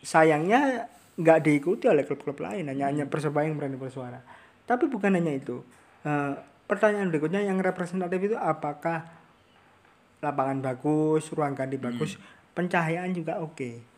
[0.00, 4.24] sayangnya nggak diikuti oleh klub-klub lain, hanya hanya persebaya yang berani bersuara.
[4.64, 5.60] Tapi bukan hanya itu.
[6.02, 6.32] Eh,
[6.64, 9.04] pertanyaan berikutnya yang representatif itu apakah
[10.18, 12.16] lapangan bagus, ruang ganti bagus,
[12.52, 13.92] pencahayaan juga oke.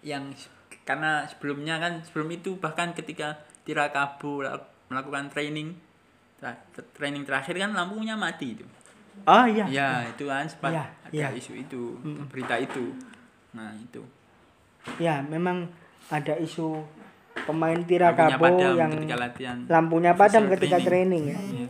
[0.00, 0.48] yang s-
[0.90, 5.78] karena sebelumnya kan sebelum itu bahkan ketika Tirakabu la- melakukan training
[6.36, 8.66] tra- tra- training terakhir kan lampunya mati itu
[9.22, 9.66] Oh iya.
[9.66, 11.28] ya itu kan sempat Iya, ada iya.
[11.30, 11.94] isu itu
[12.26, 12.90] berita itu
[13.52, 14.02] nah itu
[14.96, 15.68] Ya, memang
[16.08, 16.80] ada isu
[17.38, 21.24] pemain Tirakabo yang ketika latihan lampunya padam ketika training.
[21.24, 21.38] training ya.
[21.38, 21.68] Iya.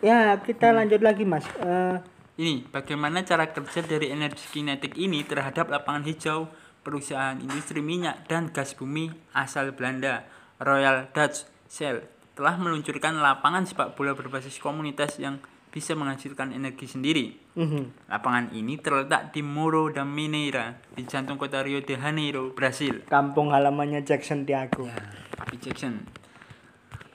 [0.00, 1.44] Ya, kita lanjut lagi, Mas.
[1.60, 1.96] Eh,
[2.38, 6.46] Ini bagaimana cara kerja dari energi kinetik ini terhadap lapangan hijau
[6.80, 10.24] perusahaan industri minyak dan gas bumi asal Belanda,
[10.60, 12.00] Royal Dutch Shell,
[12.32, 15.36] telah meluncurkan lapangan sepak bola berbasis komunitas yang
[15.70, 17.38] bisa menghasilkan energi sendiri.
[17.54, 18.10] mhm.
[18.10, 23.06] Lapangan ini terletak di Morro da Mineira, di jantung kota Rio de Janeiro, Brasil.
[23.06, 24.90] kampung halamannya Jackson Tiago.
[24.90, 24.98] Ya,
[25.38, 26.02] Papi Jackson.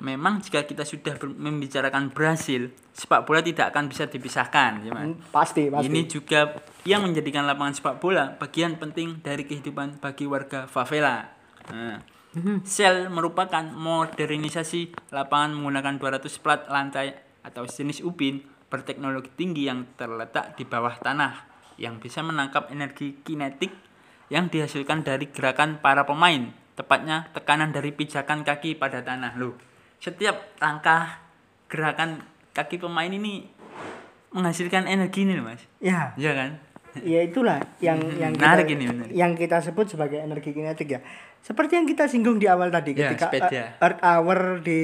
[0.04, 4.92] Memang jika kita sudah membicarakan Brasil, sepak bola tidak akan bisa dipisahkan, ya.
[4.92, 5.88] Hmm, Pasti, pasti.
[5.88, 11.32] Ini juga yang menjadikan lapangan sepak bola bagian penting dari kehidupan bagi warga favela.
[11.72, 12.04] Nah,
[12.68, 17.16] Shell merupakan modernisasi lapangan menggunakan 200 plat lantai
[17.48, 21.48] atau jenis upin berteknologi tinggi yang terletak di bawah tanah
[21.80, 23.72] yang bisa menangkap energi kinetik
[24.28, 29.38] yang dihasilkan dari gerakan para pemain, tepatnya tekanan dari pijakan kaki pada tanah.
[29.38, 29.56] Loh,
[30.06, 31.18] setiap langkah
[31.66, 32.22] gerakan
[32.54, 33.50] kaki pemain ini
[34.30, 35.66] menghasilkan energi nih, Mas.
[35.82, 36.52] Ya, Iya kan?
[37.02, 39.12] ya itulah yang yang menarik kita, ini, menarik.
[39.12, 41.00] yang kita sebut sebagai energi kinetik ya.
[41.42, 43.50] Seperti yang kita singgung di awal tadi Ya, ketika sepeda.
[43.50, 44.80] Earth- Earth Hour di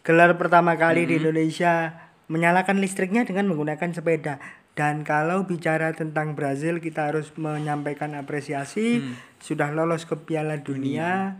[0.00, 1.94] gelar pertama kali di Indonesia
[2.26, 4.40] menyalakan listriknya dengan menggunakan sepeda.
[4.76, 9.00] Dan kalau bicara tentang Brazil kita harus menyampaikan apresiasi
[9.38, 11.38] sudah lolos ke Piala Dunia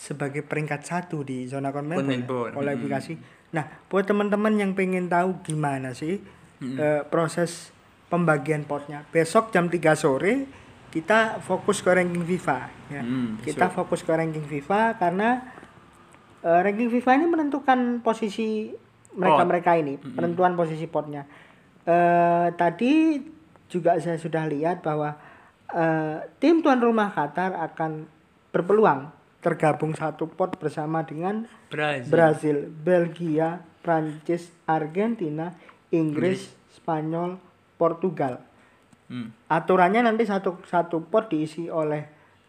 [0.00, 2.56] sebagai peringkat satu di zona ya, Konvenbol.
[2.56, 3.12] kualifikasi.
[3.52, 6.16] Nah, buat teman-teman yang pengen tahu gimana sih
[6.64, 7.68] eh, proses
[8.08, 10.48] pembagian potnya, besok jam 3 sore
[10.90, 12.58] kita fokus ke ranking FIFA
[12.90, 13.02] ya.
[13.04, 15.44] Hmm, kita fokus ke ranking FIFA karena
[16.40, 18.72] eh, ranking FIFA ini menentukan posisi
[19.10, 21.28] mereka-mereka ini, penentuan posisi potnya.
[21.84, 23.20] Eh, tadi
[23.68, 25.12] juga saya sudah lihat bahwa
[25.76, 28.08] eh, tim tuan rumah Qatar akan
[28.50, 32.10] berpeluang tergabung satu pot bersama dengan Brazil.
[32.12, 35.56] Brazil, Belgia, Prancis, Argentina,
[35.90, 37.40] Inggris, Spanyol,
[37.80, 38.44] Portugal.
[39.10, 39.32] Hmm.
[39.50, 42.04] Aturannya nanti satu satu pot diisi oleh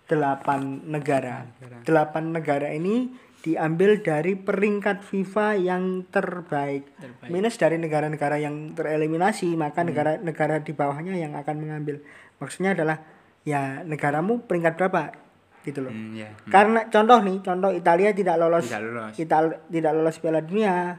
[0.05, 1.47] delapan negara.
[1.87, 3.09] Delapan negara ini
[3.41, 6.85] diambil dari peringkat FIFA yang terbaik.
[6.99, 7.29] Terbaik.
[7.33, 12.03] Minus dari negara-negara yang tereliminasi, maka negara-negara di bawahnya yang akan mengambil.
[12.37, 13.01] Maksudnya adalah
[13.41, 15.30] ya negaramu peringkat berapa
[15.62, 15.93] gitu loh.
[15.93, 16.30] Hmm, ya.
[16.49, 19.14] Karena contoh nih, contoh Italia tidak lolos Tidak lolos.
[19.18, 20.97] Ital- tidak lolos Piala Dunia,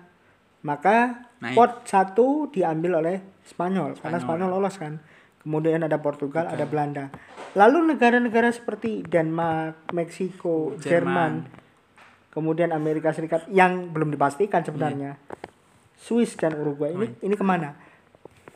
[0.62, 1.54] maka Naik.
[1.58, 5.02] pot satu diambil oleh Spanyol, karena Spanyol lolos kan.
[5.42, 7.10] Kemudian ada Portugal, ada Belanda.
[7.58, 10.86] Lalu negara-negara seperti Denmark, Meksiko, Jerman.
[10.86, 11.32] Jerman,
[12.30, 15.18] kemudian Amerika Serikat yang belum dipastikan sebenarnya,
[15.98, 17.74] Swiss dan Uruguay ini ini ke mana?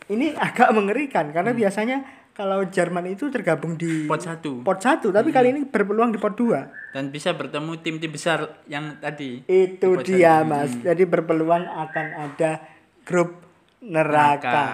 [0.06, 4.60] Ini agak mengerikan karena biasanya kalau Jerman itu tergabung di Pot satu.
[4.60, 6.68] pot satu, tapi kali ini berpeluang di pot dua.
[6.92, 9.40] Dan bisa bertemu tim-tim besar yang tadi.
[9.42, 10.52] Itu Di dia satu.
[10.52, 10.70] mas.
[10.76, 12.60] Jadi berpeluang akan ada
[13.02, 13.40] grup
[13.80, 14.36] neraka.
[14.44, 14.68] Neraka.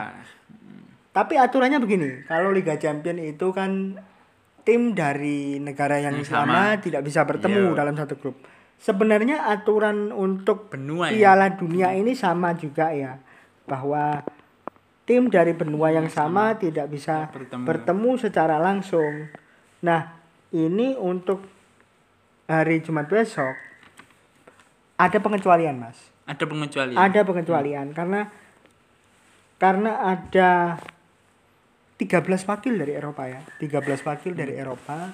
[1.13, 4.01] Tapi aturannya begini, kalau Liga Champion itu kan
[4.63, 6.83] tim dari negara yang sama, sama.
[6.83, 7.77] tidak bisa bertemu Iya.
[7.77, 8.43] dalam satu grup.
[8.75, 11.15] Sebenarnya aturan untuk Benua ya.
[11.15, 13.21] Piala Dunia ini sama juga ya,
[13.63, 14.25] bahwa
[15.03, 17.65] tim dari benua yang sama tidak bisa Bertemu.
[17.67, 19.29] bertemu secara langsung.
[19.83, 20.15] Nah,
[20.51, 21.43] ini untuk
[22.47, 23.55] hari Jumat besok
[24.95, 25.99] ada pengecualian, Mas.
[26.23, 26.95] Ada pengecualian.
[26.95, 28.31] Ada pengecualian karena
[29.59, 30.79] karena ada
[31.99, 33.43] 13 wakil dari Eropa ya.
[33.59, 35.11] 13 wakil dari Eropa.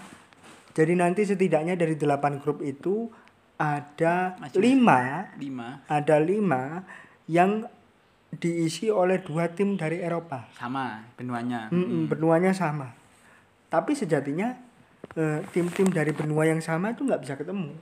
[0.72, 3.08] Jadi nanti setidaknya dari 8 grup itu
[3.56, 5.82] ada Masih- 5 Lima.
[5.84, 6.84] ada 5
[7.26, 7.66] yang
[8.28, 10.44] diisi oleh dua tim dari Eropa.
[10.52, 12.92] sama benuanya Mm-mm, benuanya sama.
[13.68, 14.52] Tapi sejatinya
[15.16, 17.72] eh, tim-tim dari benua yang sama itu nggak bisa ketemu.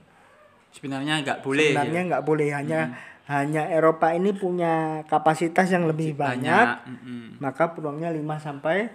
[0.71, 2.09] sebenarnya nggak boleh Sebenarnya ya.
[2.13, 2.81] nggak boleh hanya
[3.27, 7.43] hanya Eropa ini punya kapasitas yang lebih banyak, mm-mm.
[7.43, 8.87] maka peluangnya 5 sampai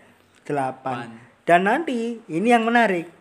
[0.48, 0.80] 8.
[0.80, 1.10] Pan.
[1.44, 3.12] Dan nanti ini yang menarik.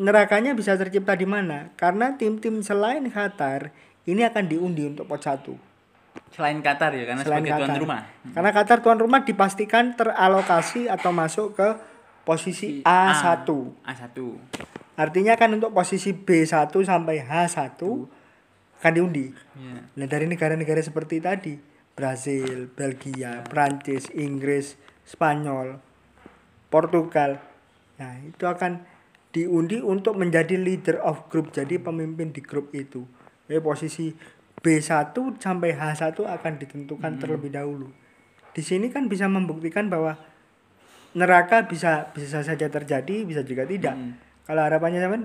[0.00, 1.68] Nerakanya bisa tercipta di mana?
[1.76, 3.70] Karena tim-tim selain Qatar
[4.08, 5.52] ini akan diundi untuk pot 1.
[6.34, 7.80] Selain Qatar ya karena Selain sebagai tuan Qatar.
[7.80, 8.00] rumah
[8.34, 11.68] Karena Qatar tuan rumah dipastikan teralokasi atau masuk ke
[12.26, 13.46] posisi A1.
[13.86, 14.18] A1
[14.94, 17.82] Artinya kan untuk posisi B1 sampai H1
[18.84, 19.32] akan diundi.
[19.56, 19.80] ya.
[19.96, 21.56] Nah, dari negara-negara seperti tadi,
[21.96, 24.76] Brasil, Belgia, Prancis, Inggris,
[25.08, 25.80] Spanyol,
[26.68, 27.40] Portugal.
[27.96, 28.84] Nah, itu akan
[29.34, 33.02] diundi untuk menjadi leader of group, jadi pemimpin di grup itu.
[33.48, 34.12] Jadi posisi
[34.64, 37.92] B1 sampai H1 akan ditentukan terlebih dahulu.
[38.56, 40.16] Di sini kan bisa membuktikan bahwa
[41.12, 43.92] neraka bisa bisa saja terjadi, bisa juga tidak.
[43.92, 44.12] Mm.
[44.48, 45.22] Kalau harapannya teman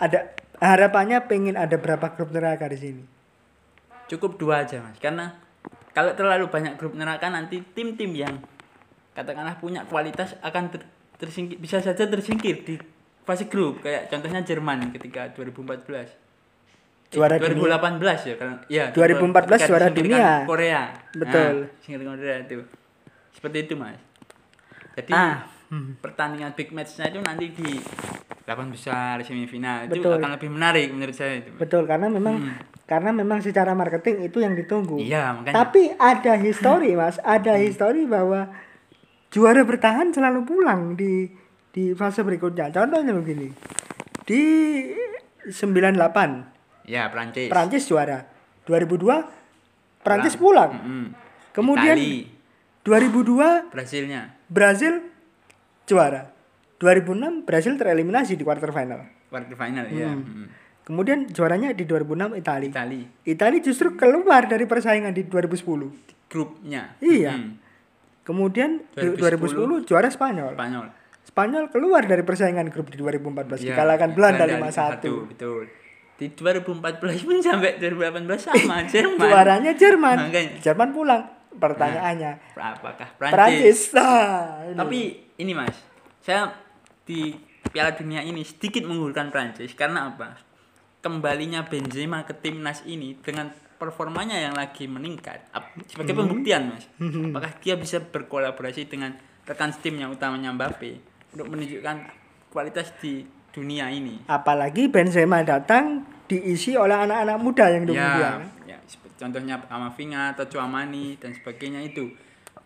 [0.00, 3.04] ada harapannya pengen ada berapa grup neraka di sini.
[4.10, 5.32] cukup dua aja mas karena
[5.96, 8.44] kalau terlalu banyak grup neraka nanti tim-tim yang
[9.16, 12.76] katakanlah punya kualitas akan ter- tersingkir bisa saja tersingkir di
[13.24, 16.21] fase grup kayak contohnya Jerman ketika 2014
[17.12, 20.28] Juara eh, 2018 ya karena ya 2014 ketika juara dunia.
[20.42, 20.82] Korea
[21.12, 21.52] Betul.
[21.60, 22.56] nah, disingkirkan Korea itu
[23.30, 24.00] seperti itu mas
[24.92, 26.00] jadi Ah, hmm.
[26.00, 27.70] pertandingan big matchnya itu nanti di
[28.42, 30.18] delapan besar semifinal itu Betul.
[30.18, 32.56] akan lebih menarik menurut saya itu Betul karena memang Hmm.
[32.84, 34.96] karena memang secara marketing itu yang ditunggu.
[34.96, 38.52] iya makanya Tapi ada histori Mas, ada histori bahwa
[39.28, 41.28] juara bertahan selalu pulang di
[41.70, 42.68] di fase berikutnya.
[42.68, 43.48] Contohnya begini.
[44.22, 44.42] Di
[45.48, 46.51] 98
[46.86, 48.26] ya Prancis Prancis juara.
[48.66, 50.70] 2002 Prancis pulang.
[50.74, 51.06] Mm-mm.
[51.54, 52.26] Kemudian Itali,
[52.86, 55.02] 2002 Brasilnya Brazil
[55.86, 56.30] juara.
[56.82, 59.06] 2006 Brazil tereliminasi di quarter final.
[59.30, 60.26] quarter final ya Hmm.
[60.26, 60.46] Mm.
[60.82, 62.70] Kemudian juaranya di 2006 Italia.
[62.74, 65.94] Itali Italia justru keluar dari persaingan di 2010.
[66.26, 67.38] grupnya Iya.
[67.38, 67.50] Mm.
[68.26, 70.52] Kemudian di 2010 2010 juara Spanyol.
[70.58, 70.86] Spanyol
[71.22, 75.30] Spanyol keluar dari persaingan grup di 2014 Iya, dikalahkan Belanda 5-1, 5-1.
[75.30, 75.64] betul
[76.16, 80.16] di 2014 pun sampai 2018 sama Jerman Juaranya Jerman.
[80.28, 80.58] Makanya.
[80.60, 81.22] Jerman pulang.
[81.52, 83.34] Pertanyaannya apakah Prancis.
[83.36, 84.78] Prancis Nah, ini.
[84.78, 85.00] tapi
[85.36, 85.76] ini mas
[86.22, 86.48] saya
[87.04, 87.36] di
[87.68, 90.38] Piala Dunia ini sedikit mengunggulkan Prancis karena apa
[91.02, 95.50] kembalinya Benzema ke timnas ini dengan performanya yang lagi meningkat
[95.90, 101.02] sebagai pembuktian mas apakah dia bisa berkolaborasi dengan rekan tim yang utamanya Mbappe
[101.34, 101.96] untuk menunjukkan
[102.48, 108.18] kualitas di dunia ini apalagi Benzema datang diisi oleh anak-anak muda yang dukung dia.
[108.18, 108.32] ya,
[108.66, 108.78] ya
[109.14, 112.08] contohnya Amavinga atau Chouamani dan sebagainya itu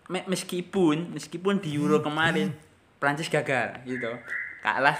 [0.06, 2.54] Me- meskipun meskipun di Euro kemarin
[2.96, 4.14] Prancis gagal gitu
[4.60, 4.94] kalah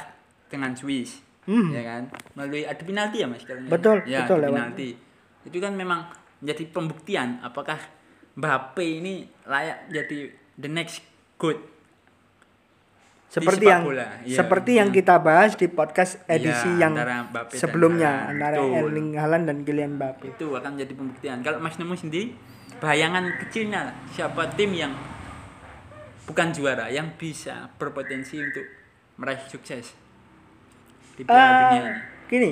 [0.46, 1.70] dengan Swiss Hmm.
[1.70, 2.02] ya kan
[2.34, 4.58] melalui adu penalti ya mas Karena- Betul, ya, betul, adu lewat.
[4.58, 4.88] penalti
[5.44, 7.78] itu kan memang menjadi pembuktian apakah
[8.34, 9.14] Mbappe ini
[9.44, 10.26] layak jadi
[10.56, 11.06] the next
[11.36, 11.54] good
[13.36, 14.32] Seperti sepak yang bola, iya.
[14.34, 18.78] seperti yang kita bahas di podcast edisi Iya, yang antara Mbappe dan sebelumnya antara Betul.
[18.80, 20.24] Erling Haaland dan Kylian Mbappe.
[20.26, 22.32] itu akan jadi pembuktian kalau Mas Nemu sendiri
[22.76, 24.96] bayangan kecilnya siapa tim yang
[26.24, 28.64] bukan juara yang bisa berpotensi untuk
[29.16, 29.92] meraih sukses
[31.12, 32.00] di Piala Eh, Dunia ini.
[32.26, 32.50] gini,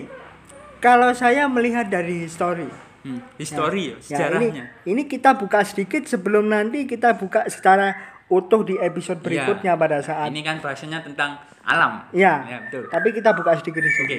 [0.79, 2.69] kalau saya melihat dari histori,
[3.01, 4.65] Hmm, history ya, ya, sejarahnya.
[4.81, 9.25] ini, ini kita buka sedikit sebelum nanti kita buka secara utuh di episode Iya.
[9.45, 10.29] berikutnya pada saat.
[10.29, 12.05] Ini kan bahasanya tentang alam.
[12.11, 12.89] Ya, Ya, betul.
[12.89, 14.09] tapi kita buka sedikit di sini.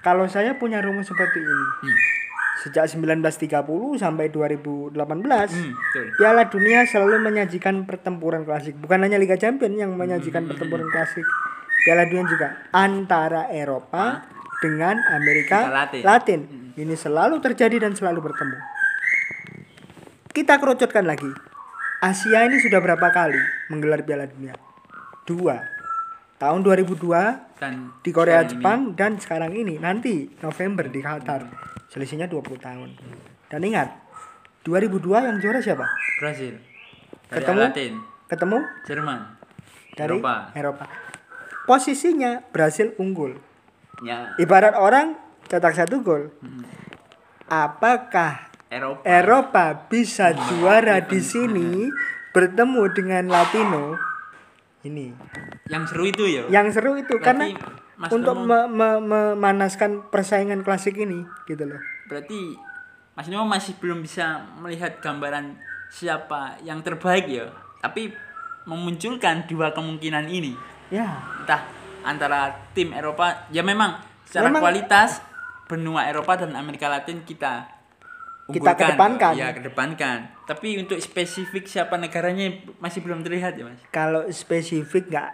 [0.00, 1.96] Kalau saya punya rumus seperti ini, Hmm,
[2.58, 6.04] sejak 1930 sampai 2018, hmm, betul.
[6.16, 8.74] Piala Dunia selalu menyajikan pertempuran klasik.
[8.74, 10.50] Bukan hanya Liga Champions yang menyajikan Hmm.
[10.50, 11.26] pertempuran klasik.
[11.80, 14.24] Piala Dunia juga antara Eropa
[14.58, 16.02] dengan Amerika Amerika Latin.
[16.02, 16.40] Latin.
[16.72, 18.56] Ini selalu terjadi dan selalu bertemu.
[20.30, 21.28] Kita kerucutkan lagi.
[22.00, 23.36] Asia ini sudah berapa kali
[23.68, 24.56] menggelar Piala Dunia?
[25.28, 25.60] Dua.
[26.40, 31.44] Tahun 2002 Dan di Korea sekarang ini- Jepang dan sekarang ini nanti November di Qatar.
[31.92, 32.96] Selisihnya 20 tahun.
[33.52, 33.92] Dan ingat,
[34.64, 35.84] 2002 yang juara siapa?
[36.16, 36.56] Brazil.
[37.28, 37.60] Dari Ketemu?
[37.60, 37.92] Latin,
[38.26, 39.20] Ketemu Jerman,
[39.92, 40.34] dari Eropa.
[40.56, 40.84] Eropa.
[41.68, 43.36] Posisinya Brasil unggul.
[44.00, 46.32] Ya, Ibarat orang cetak satu gol.
[46.40, 46.64] Hmm.
[47.44, 49.02] Apakah Eropa.
[49.02, 51.90] Eropa bisa juara di sini
[52.30, 53.98] bertemu dengan Latino?
[54.80, 55.12] Ini
[55.66, 56.42] Yang seru itu ya.
[56.48, 57.44] yang seru itu Berarti karena
[57.98, 61.76] Mas untuk Nemo- me- me- memanaskan persaingan klasik ini gitu loh.
[62.06, 62.56] Berarti
[63.12, 65.58] Mas Nemo masih belum bisa melihat gambaran
[65.90, 67.50] siapa yang terbaik ya
[67.82, 68.14] tapi
[68.62, 70.54] memunculkan dua kemungkinan ini
[70.88, 71.66] Ya, entah
[72.00, 75.18] antara tim Eropa ya memang secara Memang- kualitas
[75.66, 77.66] benua Eropa dan Amerika Latin kita
[78.50, 79.32] Kita kedepankan.
[79.34, 80.18] ya kedepankan.
[80.46, 82.50] Tapi untuk spesifik siapa negaranya
[82.82, 83.80] masih belum terlihat ya mas?
[83.94, 85.30] Kalau spesifik nggak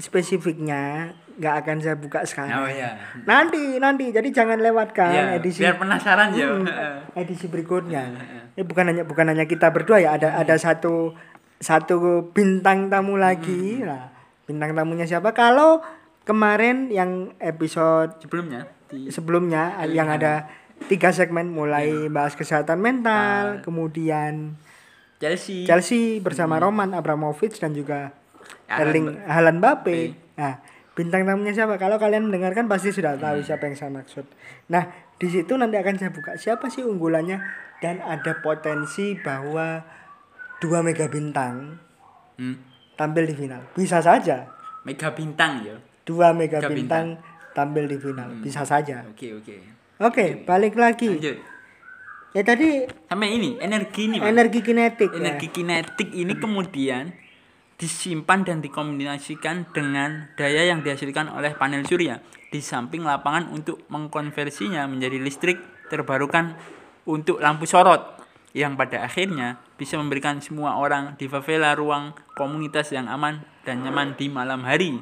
[0.00, 2.64] spesifiknya nggak akan saya buka sekarang.
[2.64, 2.96] oh ya
[3.28, 4.08] Nanti nanti.
[4.10, 6.48] Jadi jangan lewatkan ya edisi biar penasaran ya.
[6.48, 6.66] Hmm,
[7.20, 8.02] edisi berikutnya.
[8.56, 10.16] Ya bukan hanya bukan hanya kita berdua ya.
[10.16, 11.14] Ada ada satu
[11.60, 13.84] satu bintang tamu lagi.
[13.84, 14.08] Nah,
[14.48, 15.36] bintang tamunya siapa?
[15.36, 15.84] Kalau
[16.24, 18.64] kemarin yang episode sebelumnya?
[18.90, 20.50] di sebelumnya yang ada
[20.86, 24.56] tiga segmen mulai bahas kesehatan mental, kemudian
[25.20, 28.16] Chelsea Chelsea bersama Roman Abramovich dan juga
[28.66, 29.98] Erling Haaland Mbappe.
[30.38, 30.62] Nah,
[30.94, 31.76] bintang tamunya siapa?
[31.76, 34.24] Kalau kalian mendengarkan pasti sudah tahu siapa yang saya maksud.
[34.72, 37.36] Nah, di situ nanti akan saya buka siapa sih unggulannya
[37.82, 39.84] dan ada potensi bahwa
[40.58, 41.76] dua mega bintang
[42.40, 42.56] Hmm.
[42.96, 43.60] tampil di final.
[43.76, 44.48] Bisa saja
[44.80, 45.76] mega bintang ya
[46.08, 47.06] dua mega Mega bintang
[47.52, 48.32] tampil di final.
[48.40, 49.04] Bisa saja.
[49.04, 51.12] oke oke Oke, balik lagi.
[51.12, 51.36] lanjut
[52.30, 54.30] Ya tadi sampai ini energi ini Mas.
[54.30, 55.10] energi kinetik.
[55.10, 55.18] ya.
[55.18, 57.10] energi kinetik ini kemudian
[57.74, 62.22] disimpan dan dikombinasikan dengan daya yang dihasilkan oleh panel surya
[62.54, 65.58] di samping lapangan untuk mengkonversinya menjadi listrik
[65.90, 66.54] terbarukan
[67.08, 68.20] untuk lampu sorot
[68.54, 74.14] yang pada akhirnya bisa memberikan semua orang di favela ruang komunitas yang aman dan nyaman
[74.14, 75.00] di malam hari.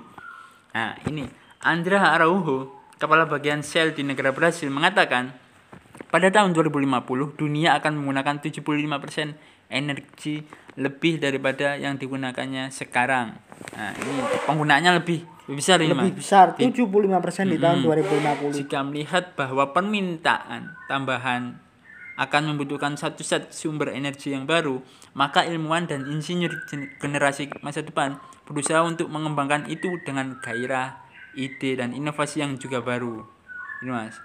[0.72, 1.26] Nah, ini
[1.64, 5.32] Andra Araujo, kepala bagian sel di negara Brasil mengatakan
[6.10, 9.38] pada tahun 2050, dunia akan menggunakan 75%
[9.68, 10.40] energi
[10.80, 13.36] lebih daripada yang digunakannya sekarang.
[13.76, 14.14] Nah, ini
[14.48, 15.20] penggunaannya lebih,
[15.50, 18.58] lebih besar ini, lebih besar 75% di tahun 2050.
[18.64, 21.60] Jika melihat bahwa permintaan tambahan
[22.18, 24.82] akan membutuhkan satu set sumber energi yang baru,
[25.14, 28.18] maka ilmuwan dan insinyur gen- generasi masa depan
[28.48, 30.98] berusaha untuk mengembangkan itu dengan gairah,
[31.32, 33.24] ide, dan inovasi yang juga baru.
[33.80, 34.16] Ini mas.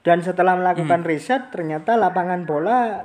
[0.00, 1.08] Dan setelah melakukan Hmm.
[1.08, 3.02] riset, ternyata lapangan bola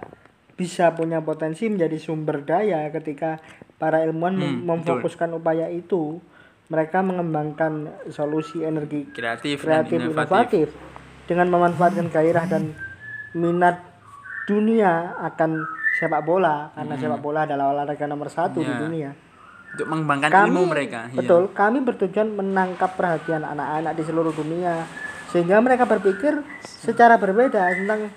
[0.54, 3.42] bisa punya potensi menjadi sumber daya ketika
[3.76, 4.66] para ilmuwan Hmm, betul.
[5.02, 6.22] memfokuskan upaya itu.
[6.68, 7.74] Mereka mengembangkan
[8.08, 10.68] solusi energi Kreatif, kreatif dan inovatif
[11.26, 12.72] dengan memanfaatkan gairah dan
[13.34, 13.84] minat
[14.46, 18.72] dunia akan sepak bola karena sepak bola adalah olahraga nomor satu di Hmm.
[18.72, 18.80] Ya.
[18.80, 19.12] dunia.
[19.72, 21.08] Untuk mengembangkan Kami ilmu mereka.
[21.08, 21.18] iya.
[21.18, 24.84] betul, kami bertujuan menangkap perhatian anak-anak di seluruh dunia
[25.28, 28.12] sehingga mereka berpikir secara berbeda tentang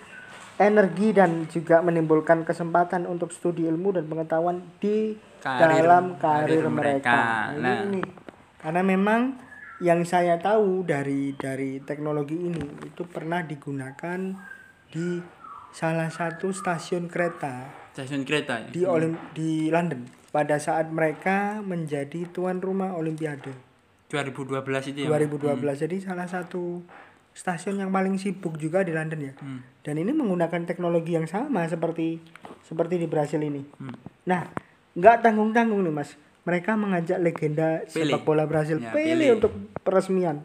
[0.57, 6.67] energi dan juga menimbulkan kesempatan untuk studi ilmu dan pengetahuan di Karir- dalam karir, karir
[6.67, 6.73] mereka.
[6.73, 7.19] mereka.
[7.51, 7.79] Ini, Nah.
[7.85, 8.03] ini.
[8.59, 9.21] karena memang
[9.79, 14.19] yang saya tahu dari dari teknologi ini itu pernah digunakan
[14.89, 15.21] di
[15.71, 18.71] salah satu stasiun kereta Stasiun kereta ya.
[18.71, 23.55] di Olim di London pada saat mereka menjadi tuan rumah Olimpiade
[24.09, 24.51] 2012
[24.91, 25.09] itu ya.
[25.09, 26.83] 2012 jadi salah satu
[27.31, 29.63] stasiun yang paling sibuk juga di London ya Hmm.
[29.81, 32.19] dan ini menggunakan teknologi yang sama seperti
[32.63, 33.95] seperti di Brasil ini Hmm.
[34.25, 34.51] nah
[34.93, 38.11] nggak tanggung tanggung nih mas mereka mengajak legenda Pele.
[38.11, 39.27] sepak bola Brasil Ya, Pele Pele.
[39.33, 40.43] untuk peresmian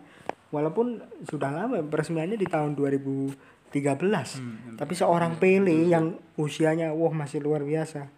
[0.49, 4.73] walaupun sudah lama peresmiannya di tahun 2013 Hmm.
[4.75, 8.09] tapi seorang Pele yang usianya wah masih luar biasa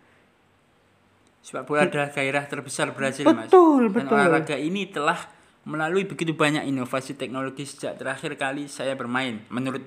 [1.41, 3.49] Sepak bola adalah gairah terbesar Brasil, Mas.
[3.49, 4.13] Betul, Dan betul.
[4.13, 5.17] olahraga ini telah
[5.65, 9.41] melalui begitu banyak inovasi teknologi sejak terakhir kali saya bermain.
[9.49, 9.81] Menurut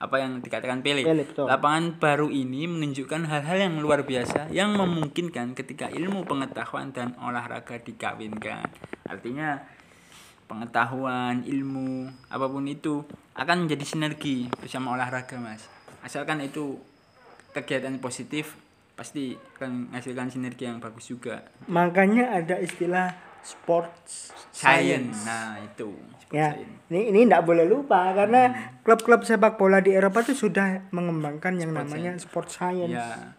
[0.00, 1.44] apa yang dikatakan Pele, Pele, betul.
[1.44, 7.76] lapangan baru ini menunjukkan hal-hal yang luar biasa yang memungkinkan ketika ilmu pengetahuan dan olahraga
[7.76, 8.64] dikawinkan.
[9.04, 9.60] Artinya
[10.48, 13.04] pengetahuan, ilmu, apa pun itu
[13.36, 15.68] akan menjadi sinergi bersama olahraga, Mas.
[16.00, 16.80] Asalkan itu
[17.52, 18.56] kegiatan positif
[19.00, 21.40] pasti akan menghasilkan sinergi yang bagus juga.
[21.66, 25.16] makanya ada istilah sports Science.
[25.16, 25.24] science.
[25.24, 25.88] Nah, itu.
[26.20, 26.92] sport Ya, science.
[26.92, 28.42] ini ini tidak boleh lupa karena
[28.84, 32.92] klub-klub sepak bola di Eropa itu sudah mengembangkan yang Sport namanya sport science.
[32.92, 33.32] Ya.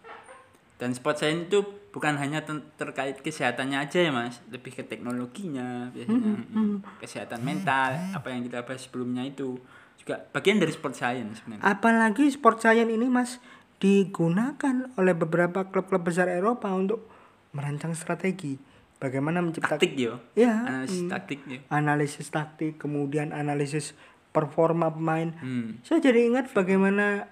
[0.76, 1.62] Dan sport science itu
[1.94, 2.42] bukan hanya
[2.74, 4.42] terkait kesehatannya aja ya, Mas.
[4.50, 6.34] Lebih ke teknologinya biasanya.
[6.50, 6.76] Mm.
[6.98, 9.54] Kesehatan mental, apa yang kita bahas sebelumnya itu
[9.94, 11.62] juga bagian dari sport science sebenarnya.
[11.62, 13.38] Apalagi sport science ini Mas
[13.82, 17.02] digunakan oleh beberapa klub-klub besar Eropa untuk
[17.50, 18.54] merancang strategi
[19.02, 20.22] bagaimana menciptakan Taktik yo.
[20.38, 21.58] ya Analisis mm, taktik yo.
[21.66, 23.98] analisis taktik, kemudian analisis
[24.30, 25.34] performa pemain.
[25.42, 25.82] Hmm.
[25.82, 27.26] Saya jadi ingat bagaimana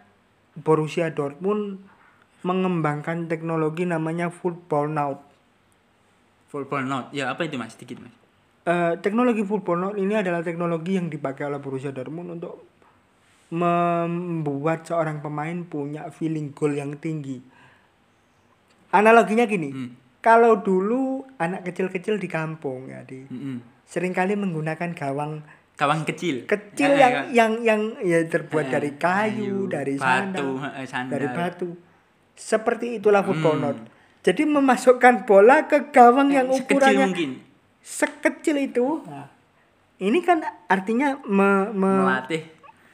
[0.59, 1.81] Borussia Dortmund
[2.43, 5.23] mengembangkan teknologi namanya football now.
[6.51, 7.09] Football note.
[7.15, 7.79] Ya, apa itu, Mas?
[7.79, 8.13] Sedikit, Mas.
[8.67, 12.70] Eh, teknologi football now ini adalah teknologi yang dipakai oleh Borussia Dortmund untuk
[13.51, 17.43] membuat seorang pemain punya feeling goal yang tinggi.
[18.91, 19.71] Analoginya gini.
[19.71, 19.91] Hmm.
[20.21, 23.57] Kalau dulu anak kecil-kecil di kampung ya di Mm-mm.
[23.83, 25.41] sering kali menggunakan gawang
[25.75, 26.45] Gawang kecil.
[26.45, 30.85] kecil Eh, yang ka- yang yang ya terbuat eh, dari kayu, dari batu, sandal, eh,
[30.85, 31.11] sandal.
[31.11, 31.69] dari batu.
[32.35, 33.65] Seperti itulah football Hmm.
[33.67, 33.79] not.
[34.21, 37.31] Jadi memasukkan bola ke gawang yang Sekecil ukurannya mungkin.
[37.81, 39.01] sekecil itu.
[39.03, 39.33] Nah,
[39.99, 42.45] ini kan artinya me- me- Melatih.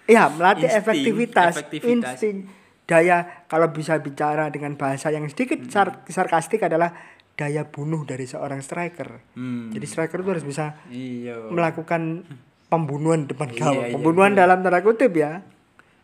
[0.07, 1.91] Ya melatih insting, efektivitas, efektivitas.
[2.17, 2.37] insting,
[2.85, 5.71] daya kalau bisa bicara dengan bahasa yang sedikit Hmm.
[5.71, 6.95] sar- sarkastik adalah
[7.35, 9.21] daya bunuh dari seorang striker.
[9.35, 9.69] Hmm.
[9.69, 11.37] Jadi striker itu harus bisa iya.
[11.51, 12.25] melakukan
[12.67, 13.85] pembunuhan depan Iya, gawang.
[13.85, 14.39] iya, pembunuhan iya.
[14.43, 15.45] dalam tanda kutip ya.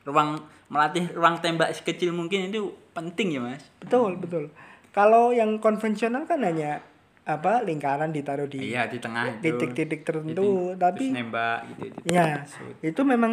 [0.05, 0.39] Ruang
[0.69, 3.65] melatih ruang tembak sekecil mungkin itu penting ya, Mas.
[3.81, 4.53] Betul, betul.
[4.93, 6.85] Kalau yang konvensional kan hanya
[7.23, 9.47] apa lingkaran ditaruh di Iya, di tengah itu.
[9.47, 11.83] titik-titik tertentu, Titik, tapi terus nembak gitu.
[11.87, 11.99] gitu.
[12.11, 12.77] ya Shoot.
[12.83, 13.33] itu memang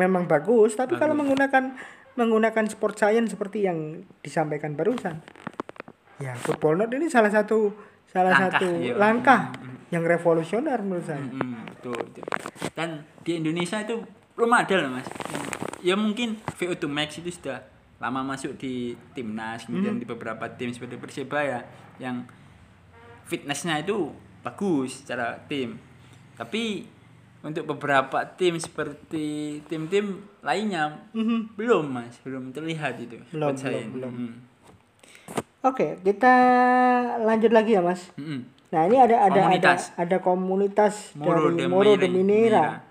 [0.00, 0.72] memang bagus.
[0.72, 1.76] Tapi kalau menggunakan
[2.16, 5.20] menggunakan sport science seperti yang disampaikan barusan,
[6.18, 7.76] ya football note ini salah satu
[8.08, 8.94] salah Langkah, satu iya.
[8.96, 9.40] langkah
[9.92, 11.20] yang revolusioner menurut saya.
[11.20, 12.24] Mm-mm, betul, betul.
[12.72, 14.00] Dan di Indonesia itu
[14.36, 15.06] belum ada loh mas.
[15.84, 17.60] Ya mungkin VO2 Max itu sudah
[18.00, 21.60] lama masuk di timnas, kemudian di beberapa tim seperti Persebaya
[21.98, 22.24] yang
[23.28, 24.10] fitnessnya itu
[24.40, 25.76] bagus secara tim.
[26.34, 26.88] Tapi
[27.38, 31.54] untuk beberapa tim seperti tim-tim lainnya Mhm.
[31.54, 33.20] belum mas, belum terlihat itu.
[33.30, 33.78] Belum, saya.
[33.78, 34.12] belum, belum.
[34.16, 34.34] Mm.
[35.60, 36.34] Oke, kita
[37.22, 38.10] lanjut lagi ya mas.
[38.14, 38.46] Mm-mm.
[38.68, 39.80] Nah ini ada ada Komunitas.
[39.96, 42.84] ada ada komunitas Moro dari de Moro de Minera.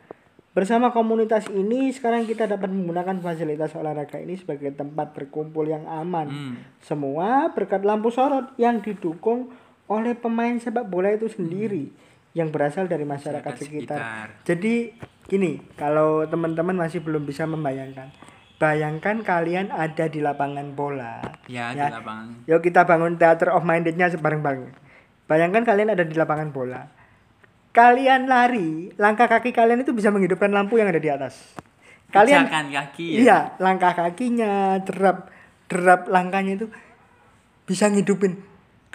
[0.52, 6.28] Bersama komunitas ini sekarang kita dapat menggunakan fasilitas olahraga ini sebagai tempat berkumpul yang aman.
[6.28, 6.56] Hmm.
[6.82, 9.54] Semua berkat lampu sorot yang didukung
[9.88, 11.92] oleh pemain sepak bola itu sendiri
[12.36, 13.56] yang berasal dari masyarakat Hmm.
[13.56, 13.98] Masyarakat sekitar.
[13.98, 14.28] sekitar.
[14.46, 14.74] Jadi
[15.26, 18.12] gini, kalau teman-teman masih belum bisa membayangkan,
[18.58, 21.24] bayangkan kalian ada di lapangan bola.
[21.50, 21.90] Ya, Ya.
[21.90, 22.46] di lapangan.
[22.46, 24.70] Yuk kita bangun theater of mindednya bareng-bareng.
[25.26, 26.88] Bayangkan kalian ada di lapangan bola.
[27.72, 31.54] Kalian lari, langkah kaki kalian itu bisa menghidupkan lampu yang ada di atas.
[32.10, 33.20] Kalian kaki ya.
[33.20, 35.28] iya, langkah kakinya, derap
[35.68, 36.68] derap langkahnya itu
[37.68, 38.40] bisa ngidupin.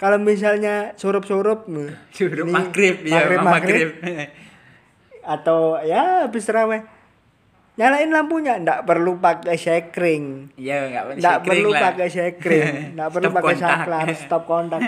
[0.03, 1.63] Kalau misalnya surup-surup
[2.15, 3.89] Suruh ini maghrib ya, maghrib, maghrib.
[5.23, 6.83] atau ya habis terawih.
[7.73, 10.53] Nyalain lampunya, ndak perlu pakai sekring.
[10.59, 14.83] Iya, Nggak perlu pakai sekring, nggak perlu pakai saklar, stop kontak.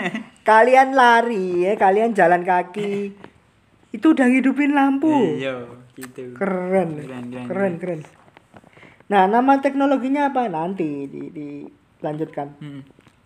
[0.46, 3.10] Kalian lari ya, kalian jalan kaki.
[3.90, 5.40] Itu udah ngidupin lampu.
[5.40, 5.66] Iya,
[5.98, 6.36] gitu.
[6.38, 7.00] Keren.
[7.00, 8.00] Keren, keren, Keren, keren.
[9.10, 10.46] Nah, nama teknologinya apa?
[10.46, 12.54] Nanti di, dilanjutkan.
[12.62, 12.82] Hmm.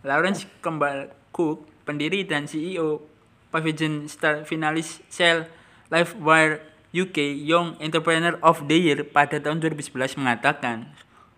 [0.09, 3.03] Lawrence Kembal Cook, pendiri dan CEO
[3.51, 5.47] Pavilion Star finalis Shell
[5.91, 10.91] Livewire UK Young Entrepreneur of the Year pada tahun 2011 mengatakan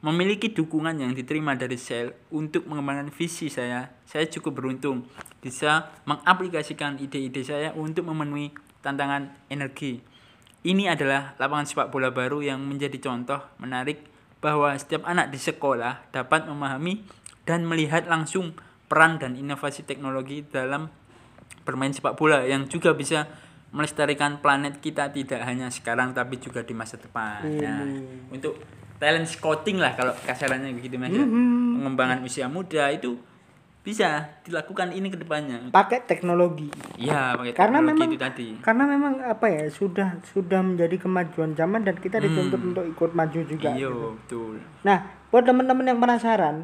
[0.02, 3.92] memiliki dukungan yang diterima dari Shell untuk mengembangkan visi saya.
[4.02, 5.06] Saya cukup beruntung
[5.38, 8.50] bisa mengaplikasikan ide-ide saya untuk memenuhi
[8.82, 10.02] tantangan energi.
[10.62, 14.02] Ini adalah lapangan sepak bola baru yang menjadi contoh menarik
[14.42, 17.06] bahwa setiap anak di sekolah dapat memahami
[17.46, 18.54] dan melihat langsung
[18.92, 20.92] peran dan inovasi teknologi dalam
[21.64, 23.24] bermain sepak bola yang juga bisa
[23.72, 27.40] melestarikan planet kita tidak hanya sekarang tapi juga di masa depan.
[27.56, 27.88] Nah,
[28.28, 28.60] untuk
[29.00, 31.08] talent scouting lah kalau kasarannya begitu Mas.
[31.08, 31.24] ya.
[31.24, 33.16] Pengembangan usia muda itu
[33.82, 35.72] bisa dilakukan ini ke depannya.
[35.72, 36.68] Pakai teknologi.
[37.00, 38.48] Iya, pakai Karena teknologi memang itu tadi.
[38.60, 43.40] karena memang apa ya, sudah sudah menjadi kemajuan zaman dan kita dituntut untuk ikut maju
[43.42, 43.72] juga.
[43.74, 44.14] Iya, gitu.
[44.20, 44.54] betul.
[44.86, 45.02] Nah,
[45.34, 46.62] buat teman-teman yang penasaran,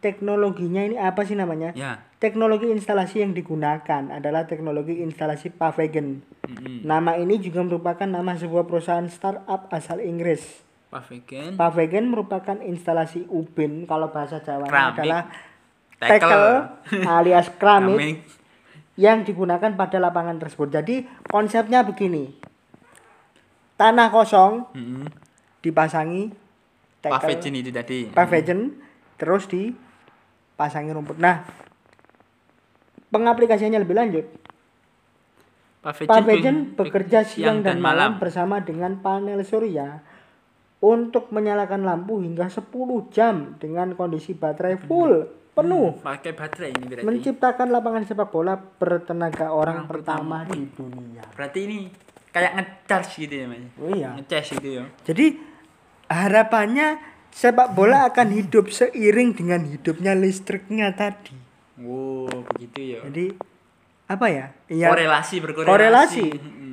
[0.00, 1.76] teknologinya ini apa sih namanya?
[1.76, 2.00] Ya.
[2.20, 6.20] Teknologi instalasi yang digunakan adalah teknologi instalasi Pavegen.
[6.44, 6.84] Mm-mm.
[6.84, 10.44] Nama ini juga merupakan nama sebuah perusahaan startup asal Inggris.
[10.90, 11.54] Pavegen.
[11.54, 15.30] Pavegen merupakan instalasi ubin kalau bahasa Jawa adalah
[15.96, 16.48] tackle
[17.16, 18.20] alias keramik
[19.00, 20.68] yang digunakan pada lapangan tersebut.
[20.68, 22.36] Jadi konsepnya begini.
[23.80, 25.08] Tanah kosong Mm-mm.
[25.64, 26.36] dipasangi
[27.00, 27.98] tackle Pavegen itu tadi.
[28.12, 28.60] Pavegen
[29.16, 29.48] terus
[30.60, 31.16] dipasangi rumput.
[31.16, 31.40] Nah,
[33.08, 34.26] pengaplikasiannya lebih lanjut.
[35.80, 40.04] Ber- bekerja siang dan malam bersama dengan panel surya
[40.84, 42.68] untuk menyalakan lampu hingga 10
[43.08, 45.24] jam dengan kondisi baterai full
[45.56, 45.96] penuh.
[46.04, 47.08] pakai baterai ini berarti.
[47.08, 51.24] Menciptakan lapangan sepak bola bertenaga orang, pertama, di dunia.
[51.32, 51.78] Berarti ini
[52.28, 53.64] kayak ngecharge gitu ya, Mas.
[53.80, 54.12] Oh iya.
[54.20, 54.84] Ngecharge gitu ya.
[55.08, 55.26] Jadi
[56.12, 57.00] harapannya
[57.30, 61.34] sepak bola akan hidup seiring dengan hidupnya listriknya tadi.
[61.80, 63.00] Wow, begitu ya.
[63.08, 63.32] Jadi
[64.10, 64.46] apa ya?
[64.66, 64.88] Iya.
[64.90, 65.70] korelasi berkorelasi.
[65.70, 66.26] korelasi.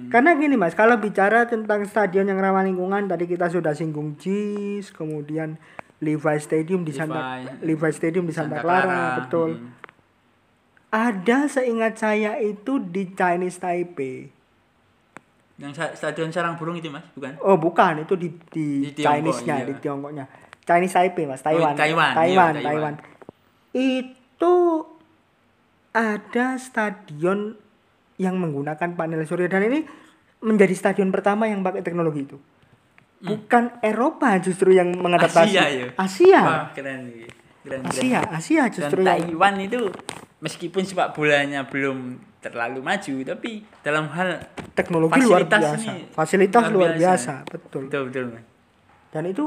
[0.08, 4.96] Karena gini mas, kalau bicara tentang stadion yang ramah lingkungan, tadi kita sudah singgung JIS,
[4.96, 5.60] kemudian
[6.00, 7.68] Levi Stadium di Santa Levi.
[7.68, 9.50] Levi Stadium di Santa, Santa Clara, Clara, betul.
[9.60, 9.70] mm.
[10.88, 14.32] Ada seingat saya itu di Chinese Taipei.
[15.58, 17.34] Yang stadion sarang burung itu mas, bukan?
[17.42, 19.68] Oh bukan, itu di di, Di Chinese-nya, iya.
[19.68, 20.26] di Tiongkoknya.
[20.68, 21.74] Chinese Taipei mas, Taiwan.
[21.80, 22.64] Taiwan, iya, Taiwan, Taiwan.
[22.68, 22.96] Taiwan.
[23.72, 24.56] Itu
[25.96, 27.56] ada stadion
[28.20, 29.88] yang menggunakan panel surya dan ini
[30.44, 32.38] menjadi stadion pertama yang pakai teknologi itu.
[33.18, 35.56] Bukan Eropa justru yang mengadaptasi.
[35.56, 35.58] Hmm.
[35.58, 35.88] Asia ya.
[35.98, 36.42] Asia.
[36.44, 37.02] Wah keren.
[37.66, 37.82] Keren, keren.
[37.88, 39.82] Asia, Asia Dan justru yang Taiwan itu
[40.44, 44.46] meskipun sepak bolanya belum terlalu maju, tapi dalam hal
[44.78, 46.14] teknologi luar biasa.
[46.14, 47.34] Fasilitas luar luar biasa.
[47.42, 47.82] biasa, betul.
[47.90, 48.26] betul betul.
[49.10, 49.46] Dan itu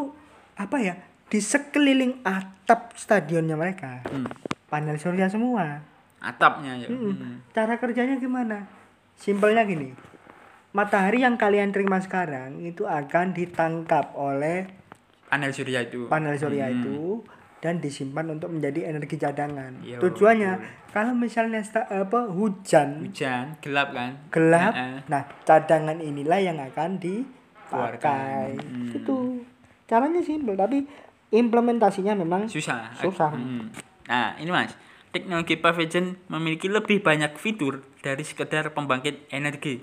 [0.59, 0.95] apa ya?
[1.31, 4.03] Di sekeliling atap stadionnya mereka.
[4.05, 4.27] Hmm.
[4.67, 5.79] Panel surya semua.
[6.19, 6.87] Atapnya ya.
[6.87, 7.15] Mm-mm.
[7.15, 7.37] Hmm.
[7.49, 8.67] Cara kerjanya gimana?
[9.15, 9.95] Simpelnya gini.
[10.71, 14.71] Matahari yang kalian terima sekarang itu akan ditangkap oleh
[15.27, 16.07] Panel surya itu.
[16.07, 16.75] panel surya Hmm.
[16.77, 16.99] itu
[17.59, 19.79] dan disimpan untuk menjadi energi cadangan.
[19.81, 20.91] Iya, Tujuannya betul.
[20.91, 24.19] kalau misalnya sta- apa hujan Hujan, gelap kan?
[24.29, 25.07] gelap, Heeh.
[25.07, 28.59] nah cadangan inilah yang akan dipakai.
[28.59, 28.91] Hmm.
[28.93, 29.43] Itu
[29.85, 30.87] caranya simpel tapi
[31.31, 32.95] implementasinya memang susah.
[32.99, 33.31] Susah.
[33.35, 33.71] Hmm.
[34.11, 34.75] Nah, ini Mas.
[35.11, 39.83] Teknologi Pavision memiliki lebih banyak fitur dari sekedar pembangkit energi.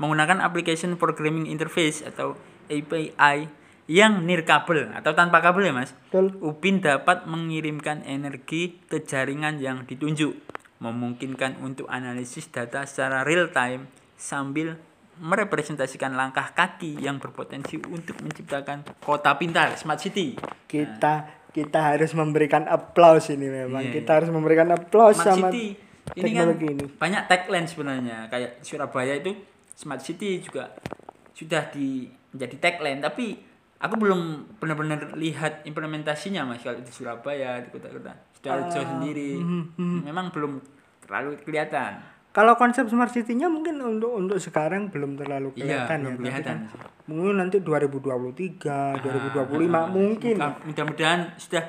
[0.00, 2.40] Menggunakan application programming interface atau
[2.72, 3.48] API
[3.86, 5.92] yang nirkabel atau tanpa kabel ya, Mas.
[6.08, 6.32] betul.
[6.40, 10.34] Upin dapat mengirimkan energi ke jaringan yang ditunjuk,
[10.80, 14.80] memungkinkan untuk analisis data secara real time sambil
[15.20, 20.36] merepresentasikan langkah kaki yang berpotensi untuk menciptakan kota pintar, smart city.
[20.66, 23.80] kita kita harus memberikan applause ini memang.
[23.80, 26.84] Iya, kita harus memberikan applause Smart sama city ini kan ini.
[26.94, 28.30] banyak tagline sebenarnya.
[28.30, 29.34] Kayak Surabaya itu
[29.74, 30.70] smart city juga
[31.34, 33.02] sudah di menjadi tagline.
[33.02, 33.34] Tapi
[33.82, 34.20] aku belum
[34.62, 38.14] benar-benar lihat implementasinya mas kalau di Surabaya di kota-kota.
[38.38, 39.40] Sidoarjo sendiri.
[39.80, 40.62] memang belum
[41.02, 46.12] terlalu kelihatan Kalau konsep smart city-nya mungkin untuk untuk sekarang belum terlalu iya kelihatan belum
[46.12, 46.18] ya.
[46.20, 46.58] kelihatan kan
[47.06, 50.36] mungkin nanti 2023, 2025 Ah, mungkin.
[50.36, 51.64] mudah- mudah-mudahan sudah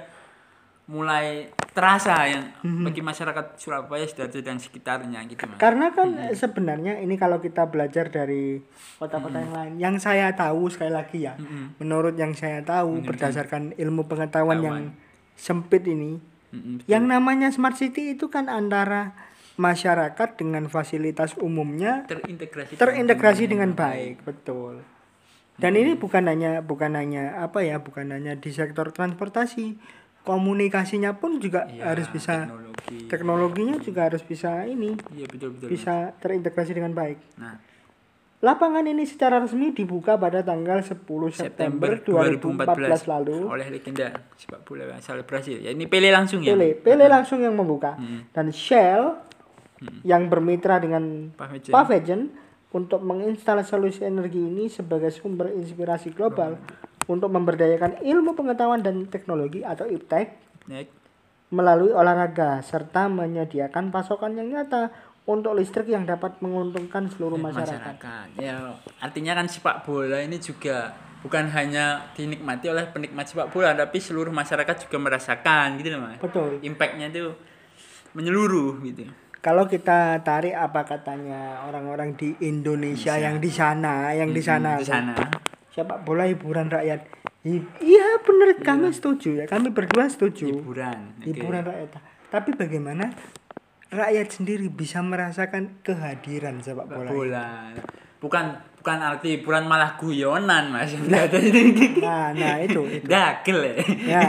[0.87, 2.83] mulai terasa yang Mhm.
[2.83, 8.07] bagi masyarakat Surabaya Sidoarjo dan sekitarnya gitu mas Karena kan sebenarnya ini kalau kita belajar
[8.07, 8.63] dari
[8.97, 11.75] kota-kota yang lain, yang saya tahu sekali lagi ya, Mm-mm.
[11.77, 15.35] menurut yang saya tahu berdasarkan ilmu pengetahuan yang Pengetahuan.
[15.37, 16.17] sempit ini,
[16.49, 16.87] betul.
[16.87, 19.11] yang namanya smart city itu kan antara
[19.57, 24.85] masyarakat dengan fasilitas umumnya terintegrasi terintegrasi dengan baik, betul.
[25.57, 29.73] Dan ini bukan hanya bukan hanya apa ya, bukan hanya di sektor transportasi,
[30.27, 35.67] komunikasinya pun juga Iya, harus bisa teknologi teknologinya juga harus bisa ini iya betul betul
[35.71, 37.19] bisa terintegrasi dengan baik.
[37.39, 37.57] nah
[38.37, 40.93] Lapangan ini secara resmi dibuka pada tanggal 10
[41.33, 43.49] September, 2014 lalu.
[43.49, 47.57] oleh legenda sepak bola asal Brasil ya ini Pele langsung ya Pele, Pele langsung yang
[47.57, 47.97] membuka.
[47.97, 48.29] Hmm.
[48.29, 49.26] Dan Shell
[50.05, 51.31] yang bermitra dengan.
[51.71, 52.33] Pavejen
[52.75, 56.59] untuk menginstalasi solusi energi ini sebagai sumber inspirasi global
[57.07, 60.27] untuk memberdayakan ilmu pengetahuan dan teknologi atau IPTEK
[61.47, 64.91] melalui olahraga serta menyediakan pasokan yang nyata
[65.27, 67.95] untuk listrik yang dapat menguntungkan seluruh masyarakat.
[67.95, 70.91] masyarakat ya artinya kan sepak bola ini juga
[71.23, 76.19] bukan hanya dinikmati oleh penikmat sepak bola tapi seluruh masyarakat juga merasakan gitu loh mas
[76.19, 76.59] Betul.
[76.63, 77.31] impactnya itu
[78.11, 79.07] menyeluruh gitu
[79.47, 84.83] Kalau kita tarik apa katanya orang-orang di Indonesia yang di sana, yang di sana, di
[84.83, 85.15] sana
[85.71, 87.07] sepak bola hiburan rakyat.
[87.79, 90.51] Iya benar kami setuju ya, kami berdua setuju.
[90.51, 91.15] hiburan.
[91.23, 91.95] Hiburan rakyat.
[92.27, 93.07] Tapi bagaimana
[93.87, 97.07] rakyat sendiri bisa merasakan kehadiran sepak bola?
[97.07, 97.47] bola
[98.19, 101.27] bukan bukan arti hiburan malah guyonan mas Nah,
[102.31, 103.03] nah itu, itu.
[103.03, 103.75] dagel ya
[104.07, 104.21] Ya,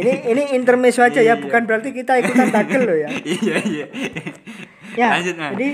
[0.00, 1.44] ini ini intermezzo aja ya, Iya.
[1.44, 3.08] bukan berarti kita ikutan dagel loh ya.
[3.36, 3.86] iya iya
[4.96, 5.52] Ya, Lanjut, Mas.
[5.52, 5.68] jadi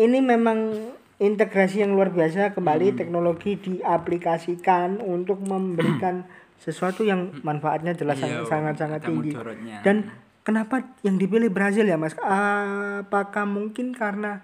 [0.00, 0.72] ini memang
[1.20, 2.54] integrasi yang luar biasa Hmm.
[2.56, 6.24] kembali teknologi diaplikasikan untuk memberikan
[6.56, 9.36] sesuatu yang manfaatnya jelas Iya, sangat sangat tinggi.
[9.84, 10.08] Dan
[10.40, 12.16] kenapa yang dipilih Brazil ya Mas?
[12.16, 14.40] Apakah mungkin karena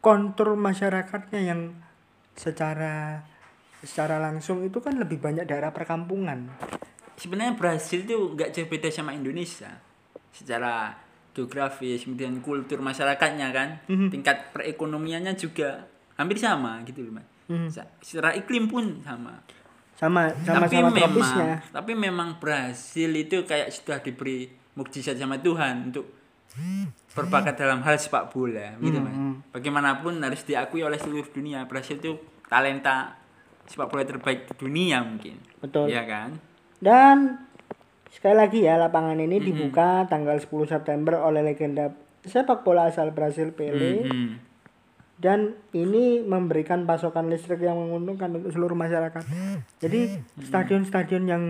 [0.00, 1.60] kontur masyarakatnya yang
[2.32, 3.24] secara
[3.78, 6.48] secara langsung itu kan lebih banyak daerah perkampungan.
[7.14, 9.68] sebenarnya Brasil tuh nggak jauh beda sama Indonesia
[10.30, 10.96] secara
[11.30, 14.08] geografis kemudian kultur masyarakatnya kan Mhm.
[14.08, 15.84] tingkat perekonomiannya juga
[16.14, 17.68] hampir sama gitu loh mas Mhm.
[17.68, 19.36] Sa- secara iklim pun sama
[19.94, 21.56] Sama sama tapi sama memang tropisnya.
[21.68, 26.08] tapi memang Brasil itu kayak sudah diberi mukjizat sama Tuhan untuk
[27.12, 29.50] berbakat dalam hal sepak bola gitu mas Mhm.
[29.50, 32.14] bagaimanapun harus diakui oleh seluruh dunia Brasil itu
[32.46, 33.18] talenta
[33.66, 35.88] sepak bola terbaik di dunia mungkin Betul.
[35.88, 36.38] ya kan
[36.78, 37.46] Dan
[38.10, 43.54] Sekali lagi ya, lapangan ini dibuka tanggal 10 September oleh legenda sepak bola asal Brasil
[43.54, 44.34] Pele Mm-mm.
[45.16, 49.22] dan ini memberikan pasokan listrik yang menguntungkan untuk seluruh masyarakat.
[49.78, 51.44] Jadi stadion-stadion yang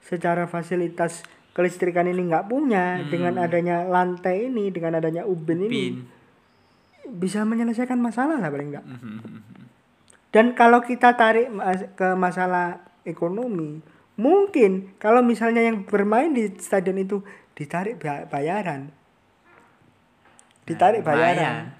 [0.00, 1.22] secara fasilitas
[1.54, 6.02] kelistrikan ini nggak punya dengan adanya lantai ini, dengan adanya ubin ini
[7.08, 8.84] bisa menyelesaikan masalah lah paling nggak.
[8.84, 9.40] Mhm.
[10.34, 11.46] Dan kalau kita tarik
[11.94, 13.78] ke masalah ekonomi,
[14.18, 17.22] mungkin kalau misalnya yang bermain di stadion itu
[17.54, 18.90] ditarik ba- bayaran,
[20.66, 21.70] ditarik bayaran,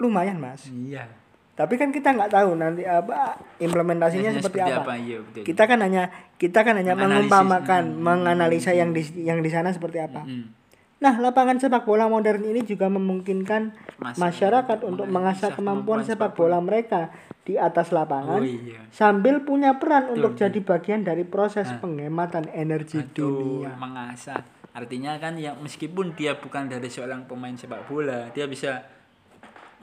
[0.00, 0.64] lumayan mas.
[0.72, 1.23] Iya.
[1.54, 4.92] Tapi kan kita nggak tahu nanti apa implementasinya Biasanya seperti, apa.
[4.98, 5.42] Iya, betul.
[5.46, 8.02] Kita kan hanya kita kan hanya mengumpamakan, Hmm.
[8.02, 10.26] menganalisa yang di yang di sana seperti apa.
[10.26, 10.50] Mm.
[10.96, 16.58] Nah, lapangan sepak bola modern ini juga memungkinkan Mas- masyarakat untuk mengasah kemampuan sepak bola
[16.58, 17.12] mereka
[17.44, 18.80] di atas lapangan Oh iya.
[18.88, 23.76] sambil punya peran untuk jadi bagian dari proses penghematan energi Betul, dunia.
[23.76, 24.40] mengasah.
[24.72, 28.82] Artinya kan yang meskipun dia bukan dari seorang pemain sepak bola, dia bisa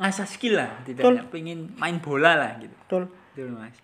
[0.01, 2.73] ngasah skill lah, tidaknya pengen main bola lah gitu.
[2.73, 3.03] Betul.
[3.31, 3.77] Betul, Mas.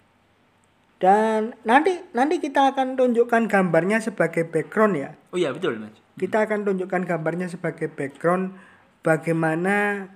[0.97, 5.13] Dan nanti nanti kita akan tunjukkan gambarnya sebagai background ya.
[5.29, 5.93] Oh iya, betul, Mas.
[6.17, 8.57] Kita akan tunjukkan gambarnya sebagai background
[9.05, 10.09] bagaimana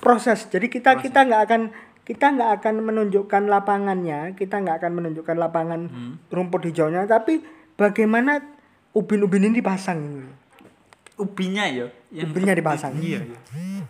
[0.00, 0.48] proses.
[0.48, 1.62] Jadi kita kita nggak akan
[2.04, 5.80] kita nggak akan menunjukkan lapangannya, kita nggak akan menunjukkan lapangan
[6.28, 7.44] rumput hijaunya, tapi
[7.80, 8.44] bagaimana
[8.92, 10.26] ubin-ubin ini dipasang.
[11.20, 12.96] Ubinya ya, yang Ubinnya dipasang.
[12.96, 13.38] Iya, iya.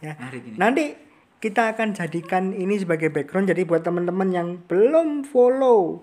[0.03, 0.15] Ya.
[0.59, 0.99] Nanti
[1.39, 3.49] kita akan jadikan ini sebagai background.
[3.49, 6.03] Jadi buat teman-teman yang belum follow,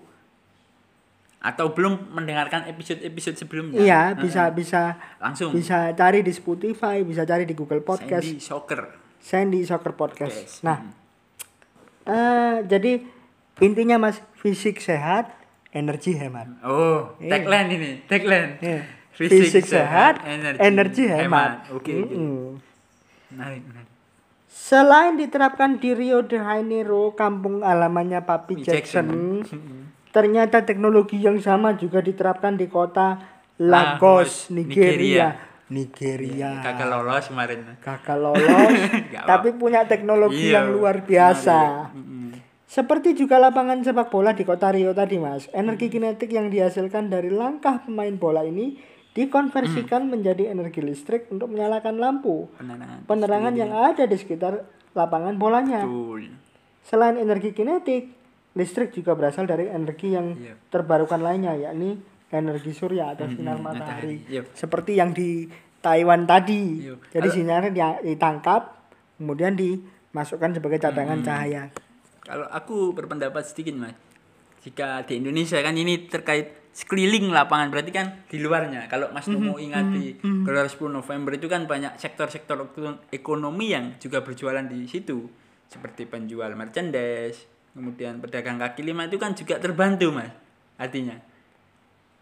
[1.38, 3.78] Atau belum mendengarkan episode-episode sebelumnya.
[3.78, 8.82] iya bisa bisa langsung bisa cari di Spotify, bisa cari di Google Podcast, Sandy Soccer.
[9.22, 10.34] Sandy Soccer Podcast.
[10.34, 10.66] Podcast.
[10.66, 10.78] Nah,
[12.04, 13.06] eh, jadi
[13.60, 15.30] intinya mas fisik sehat,
[15.70, 16.50] energi hemat.
[16.66, 17.38] Oh, Iya.
[17.38, 18.52] tagline ini, tagline.
[18.58, 18.82] Ya.
[19.18, 20.22] Fisik, sehat,
[20.62, 21.66] energi, hemat.
[21.74, 22.14] Oke, oke.
[22.14, 22.54] Mm-mm.
[23.34, 23.90] Menarik, menarik.
[24.46, 29.42] Selain diterapkan di Rio de Janeiro, kampung halamannya Papi Jackson,
[30.14, 33.18] ternyata teknologi yang sama juga diterapkan di kota
[33.58, 35.34] Lagos, Nigeria.
[35.66, 36.62] Nigeria.
[36.62, 37.58] Kagak lolos kemarin.
[37.82, 38.72] Kakak lolos,
[39.30, 41.90] tapi punya teknologi Iya, yang luar biasa.
[41.92, 42.38] Mm-mm.
[42.68, 45.48] Seperti juga lapangan sepak bola di kota Rio tadi, Mas.
[45.56, 48.76] Energi kinetik yang dihasilkan dari langkah pemain bola ini
[49.18, 52.98] dikonversikan menjadi energi listrik untuk menyalakan lampu Penerangan.
[53.04, 54.62] penerangan yang ada di sekitar
[54.94, 55.82] lapangan bolanya.
[55.82, 56.30] Betul.
[56.80, 58.14] Selain energi kinetik,
[58.54, 60.54] listrik juga berasal dari energi yang Iya.
[60.70, 61.98] terbarukan lainnya, yakni
[62.28, 64.22] energi surya atau sinar matahari.
[64.22, 64.42] matahari, iya.
[64.54, 66.86] Seperti yang di Taiwan tadi.
[66.86, 66.94] Iya.
[67.10, 68.78] Jadi sinarnya dia- ditangkap,
[69.16, 71.74] kemudian dimasukkan sebagai cadangan cahaya.
[72.22, 73.96] Kalau aku berpendapat sedikit mas,
[74.60, 78.86] jika di Indonesia kan ini terkait sekeliling lapangan berarti kan di luarnya.
[78.86, 80.14] Kalau Mas Tomo ingat di
[80.46, 82.54] gelar 10 November itu kan banyak sektor-sektor
[83.10, 85.26] ekonomi yang juga berjualan di situ,
[85.66, 90.30] seperti penjual merchandise, kemudian pedagang kaki lima itu kan juga terbantu mas,
[90.78, 91.18] artinya.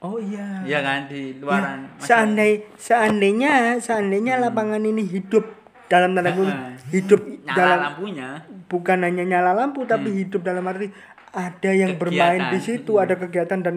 [0.00, 0.64] Oh iya.
[0.64, 1.92] Iya kan di luaran.
[1.92, 2.08] masyarakat.
[2.08, 5.44] Seandai, seandainya seandainya lapangan ini hidup
[5.86, 6.56] dalam tanda kutip
[6.90, 8.28] hidup nyala dalam lampunya.
[8.66, 10.90] bukan hanya nyala lampu tapi hidup dalam arti
[11.30, 12.82] ada yang bermain di Kegiatan.
[12.82, 13.76] situ ada kegiatan dan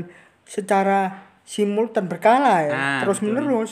[0.49, 0.99] secara
[1.45, 3.29] simultan berkala ya Nah, terus betul.
[3.31, 3.71] menerus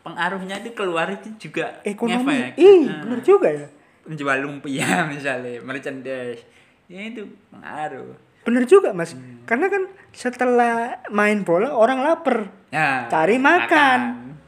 [0.00, 3.00] Pengaruhnya itu keluar itu juga ekonomi ih Nah.
[3.02, 3.68] bener juga ya
[4.02, 6.44] penjual lumpia misalnya merchandise
[6.86, 9.44] ya itu pengaruh bener juga mas Hmm.
[9.44, 10.72] karena kan setelah
[11.08, 14.00] main bola orang lapar ya Cari makan.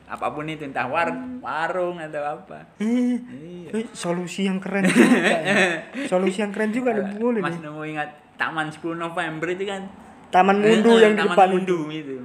[0.07, 1.09] apa pun itu entah war
[1.39, 3.69] warung atau apa eh, Iya.
[3.75, 5.09] eh, solusi yang keren juga
[5.39, 5.55] ya.
[6.11, 9.89] solusi yang keren juga nih boleh mas nemu ingat taman 10 November itu kan
[10.33, 12.17] taman mundu Eh, yang di depan mundu itu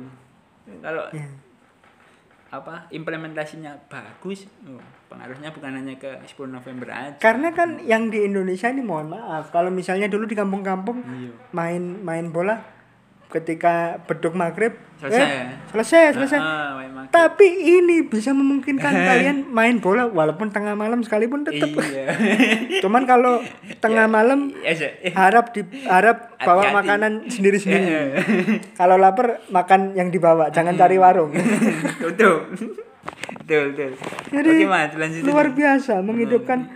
[0.80, 1.28] kalau Iya.
[2.48, 8.24] apa implementasinya bagus oh, pengaruhnya bukan hanya ke 10 November aja Karena kan yang di
[8.24, 11.32] Indonesia ini mohon maaf, kalau misalnya dulu di kampung-kampung Iya.
[11.52, 12.64] main main bola
[13.30, 13.74] ketika
[14.04, 15.20] beduk maghrib Selesai.
[15.22, 16.40] eh, selesai selesai.
[16.40, 17.10] Main makin.
[17.10, 21.70] Tapi ini bisa memungkinkan kalian main bola walaupun tengah malam sekalipun tetap.
[21.84, 22.18] iya
[22.84, 23.44] Cuman kalau
[23.78, 24.90] tengah malam Ya, sih.
[25.12, 26.78] harap di harap bawa Hati-hati.
[26.78, 27.86] makanan sendiri-sendiri.
[27.86, 28.02] Iya.
[28.80, 31.30] kalau lapar makan yang dibawa, jangan cari warung.
[32.00, 32.50] betul
[33.46, 33.92] betul
[34.28, 36.68] Jadi oke mas lanjut luar biasa menghidupkan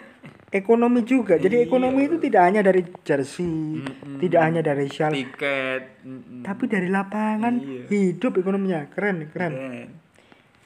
[0.52, 1.36] ekonomi juga.
[1.36, 3.80] Jadi ekonomi itu tidak hanya dari jersey,
[4.20, 6.44] tidak hanya dari shawl, tiket mm-mm.
[6.44, 7.84] tapi dari lapangan Iya.
[7.88, 8.92] hidup ekonominya.
[8.92, 9.54] Keren, keren.
[9.54, 9.90] Keren.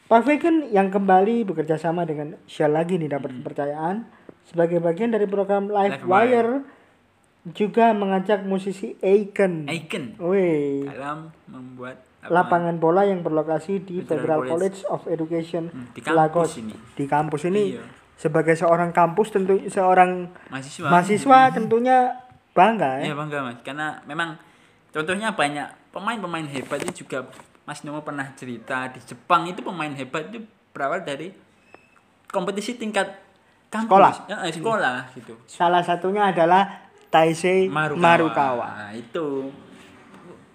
[0.06, 4.06] Pak Fagan yang kembali bekerja sama dengan Shell lagi nih dapat kepercayaan
[4.44, 6.54] sebagai bagian dari program Live Live Wire
[7.48, 9.66] juga mengajak musisi Aiken.
[9.66, 14.78] Icon Wih, dalam membuat lapangan bola yang berlokasi di Federal Federal College.
[14.80, 16.50] College of Education Hmm, di Lagos.
[16.50, 16.74] kampus ini.
[16.94, 17.84] Di kampus ini Iya.
[18.16, 22.16] Sebagai seorang kampus tentu seorang mahasiswa mahasiswa tentunya
[22.56, 23.12] bangga ya.
[23.12, 24.40] Iya bangga mas, karena memang
[24.96, 27.28] contohnya banyak pemain-pemain hebat itu juga
[27.66, 31.34] Mas Nomo pernah cerita di Jepang itu pemain hebat itu berawal dari
[32.30, 33.10] kompetisi tingkat
[33.74, 34.14] kampus, Sekolah.
[34.30, 35.34] Ya, eh, sekolah gitu.
[35.50, 38.06] Salah satunya adalah Taisei Marukawa.
[38.06, 38.68] Marukawa.
[38.70, 39.50] Nah, itu.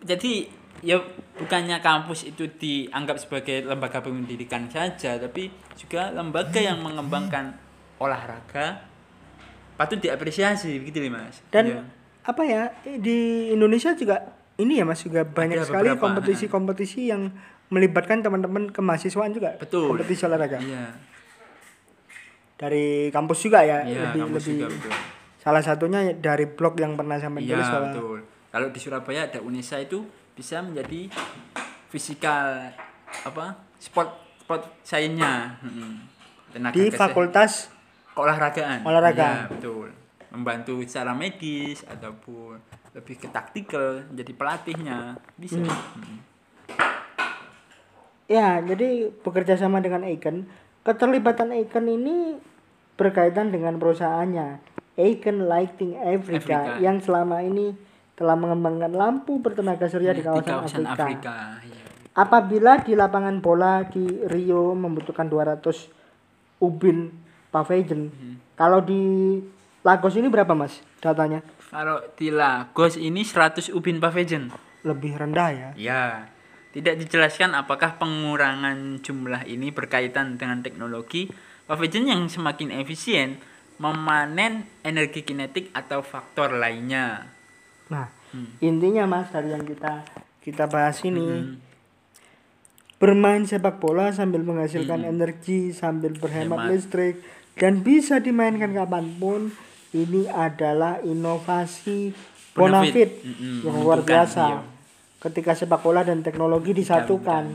[0.06, 0.48] Jadi
[0.80, 0.96] ya
[1.40, 7.56] bukannya kampus itu dianggap sebagai lembaga pendidikan saja, tapi juga lembaga yang mengembangkan
[7.96, 8.84] olahraga
[9.74, 11.40] patut diapresiasi begitu nih mas.
[11.48, 11.82] Dan Iya.
[12.28, 14.20] apa ya di Indonesia juga
[14.60, 17.32] ini ya Mas juga banyak Ada sekali kompetisi-kompetisi yang
[17.72, 19.56] melibatkan teman-teman kemahasiswaan juga.
[19.56, 19.96] Betul.
[19.96, 20.60] Kompetisi olahraga.
[20.60, 20.92] Iya.
[22.60, 24.92] Dari kampus juga ya, Iya, lebih kampus lebih juga betul.
[25.40, 28.18] salah satunya dari blog yang pernah sampai Iya tulis bahwa betul.
[28.50, 30.04] Kalau di Surabaya ada UNESA itu
[30.40, 31.12] bisa menjadi
[31.92, 32.72] fisikal
[33.28, 34.08] apa sport
[34.40, 36.00] sport sainsnya Mm-mm.
[36.56, 36.96] Tenaga di kesehatan.
[37.12, 37.52] fakultas
[38.16, 38.80] keolahragaan.
[38.82, 39.28] Olahraga.
[39.28, 39.86] Iya, betul.
[40.32, 42.56] Membantu secara medis ataupun
[42.96, 45.60] lebih ke taktikal jadi pelatihnya bisa.
[45.60, 45.70] Hmm.
[46.00, 46.18] Mm.
[48.30, 50.46] ya jadi bekerja sama dengan Icon
[50.86, 52.38] keterlibatan Icon ini
[52.94, 54.62] berkaitan dengan perusahaannya
[54.94, 56.82] Icon Lighting Africa, Africa.
[56.82, 57.74] yang selama ini
[58.20, 60.92] telah mengembangkan lampu bertenaga surya di kawasan, Afrika.
[60.92, 61.36] Afrika.
[61.64, 61.80] Iya.
[62.12, 65.88] Apabila di lapangan bola di Rio membutuhkan 200
[66.60, 67.08] ubin
[67.48, 68.36] pavilion, Hmm.
[68.60, 69.00] kalau di
[69.80, 71.40] Lagos ini berapa mas datanya?
[71.72, 74.52] Kalau di Lagos ini 100 ubin pavilion.
[74.84, 75.68] Lebih rendah ya.
[75.80, 76.28] Ya,
[76.76, 81.32] tidak dijelaskan apakah pengurangan jumlah ini berkaitan dengan teknologi
[81.64, 83.40] pavilion yang semakin efisien
[83.80, 87.39] memanen energi kinetik atau faktor lainnya.
[87.90, 88.46] Nah, Hmm.
[88.60, 90.06] intinya mas dari yang kita
[90.40, 91.58] kita bahas ini Hmm.
[92.96, 96.64] bermain sepak bola sambil menghasilkan energi sambil berhemat Hmm.
[96.64, 96.72] Hemat.
[96.72, 97.14] listrik
[97.56, 99.50] dan bisa dimainkan kapan pun
[99.90, 102.14] ini adalah inovasi
[102.52, 102.54] Bonafit.
[102.54, 104.60] bonafit Mm-mm, yang luar biasa iya.
[105.20, 107.50] ketika sepak bola dan teknologi disatukan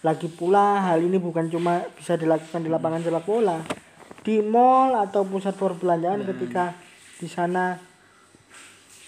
[0.00, 3.58] lagi pula hal ini bukan cuma bisa dilakukan di lapangan sepak bola
[4.20, 6.28] di mall atau pusat perbelanjaan Hmm.
[6.30, 6.72] ketika
[7.16, 7.76] di sana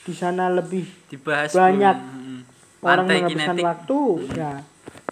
[0.01, 2.41] di sana lebih Dibahas Banyak pun, mm,
[2.81, 3.67] orang menghabiskan kinetik.
[3.67, 3.99] waktu
[4.33, 4.53] ya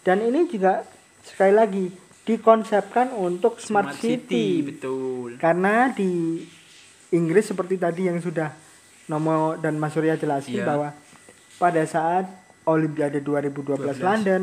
[0.01, 0.73] dan ini juga
[1.21, 1.85] sekali lagi
[2.25, 4.61] dikonsepkan untuk smart, city.
[4.63, 5.37] betul.
[5.37, 6.41] karena di
[7.11, 8.53] Inggris seperti tadi yang sudah
[9.07, 10.67] Nomo dan Mas Surya jelasin Iya.
[10.67, 10.89] bahwa
[11.57, 12.29] pada saat
[12.63, 13.97] Olimpiade 2012 12.
[13.99, 14.43] London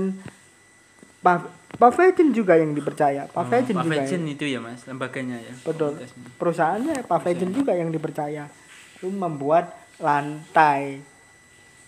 [1.20, 5.54] Pa- Pavilion juga yang dipercaya Oh, Pavilion juga Pavilion yang, itu ya mas, lembaganya ya.
[5.62, 5.98] betul
[6.36, 8.50] perusahaannya Pavilion juga yang dipercaya
[8.96, 9.70] itu membuat
[10.00, 11.00] lantai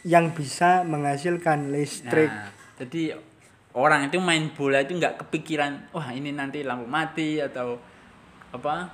[0.08, 2.47] yang bisa menghasilkan listrik Nah,
[2.80, 3.20] jadi
[3.76, 7.76] orang itu main bola itu nggak kepikiran, wah ini nanti lampu mati atau
[8.49, 8.88] apa,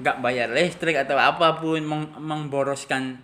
[0.00, 3.20] nggak bayar listrik atau apa pun, meng- memboroskan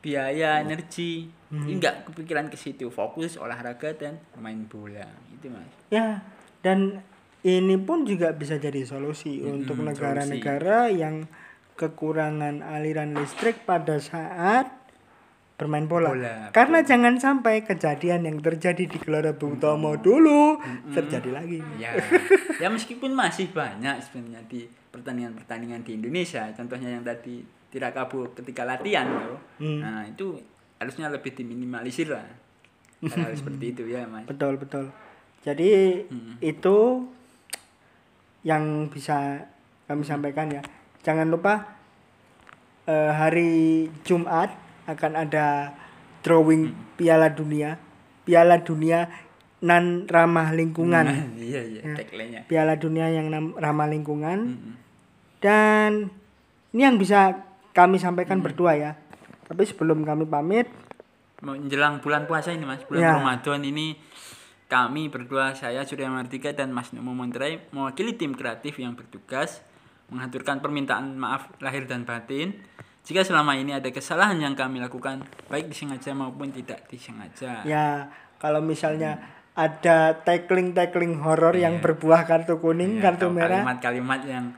[0.00, 1.64] biaya energi, Hmm.
[1.64, 5.70] ini nggak kepikiran ke situ, fokus olahraga dan main bola, itu mas.
[5.86, 6.20] Ya,
[6.60, 7.04] dan
[7.40, 11.28] ini pun juga bisa jadi solusi Mm-mm, untuk negara-negara yang
[11.74, 14.70] kekurangan aliran listrik pada saat
[15.54, 16.10] bermain bola.
[16.10, 20.58] Bola, Karena jangan sampai kejadian yang terjadi di Gelora Bung Tomo dulu
[20.90, 21.62] terjadi lagi.
[21.78, 21.94] Ya,
[22.62, 27.42] ya meskipun masih banyak sebenarnya di pertandingan-pertandingan di Indonesia, contohnya yang tadi
[27.74, 29.42] Tirakabu ketika latihan, loh.
[29.58, 29.82] Hmm.
[29.82, 30.38] nah itu
[30.78, 32.22] harusnya lebih diminimalisir lah.
[33.02, 34.30] Hal seperti itu ya mas.
[34.30, 34.94] Betul, betul.
[35.42, 36.38] Jadi Mm-mm.
[36.38, 36.78] itu
[38.46, 39.42] yang bisa
[39.90, 40.62] kami sampaikan ya.
[41.04, 41.76] Jangan lupa
[42.84, 43.52] eh, hari
[44.02, 44.50] Jumat
[44.84, 45.76] akan ada
[46.20, 47.76] drawing Piala Dunia.
[48.24, 49.08] Piala Dunia
[49.60, 51.04] nan ramah lingkungan.
[51.04, 51.94] Nah, iya iya, Ya.
[51.94, 52.40] tagline-nya.
[52.44, 54.72] Piala Dunia yang nam- ramah lingkungan Mm-mm.
[55.40, 56.08] dan
[56.72, 58.92] ini yang bisa kami sampaikan berdua ya.
[59.44, 60.68] Tapi sebelum kami pamit,
[61.36, 63.12] Menjelang bulan puasa ini mas, bulan Ya.
[63.14, 64.00] Ramadan ini
[64.64, 69.60] kami berdua saya Surya Martika dan Mas Nomo Montrai mewakili tim kreatif yang bertugas
[70.08, 72.52] mengaturkan permintaan maaf lahir dan batin
[73.00, 77.60] jika selama ini ada kesalahan yang kami lakukan baik disengaja maupun tidak disengaja.
[77.62, 79.20] ya kalau misalnya
[79.54, 81.82] ada tackling-tackling horor yang Iya.
[81.86, 83.62] berbuah kartu kuning, Ya, kartu merah.
[83.62, 84.50] Kalimat-kalimat yang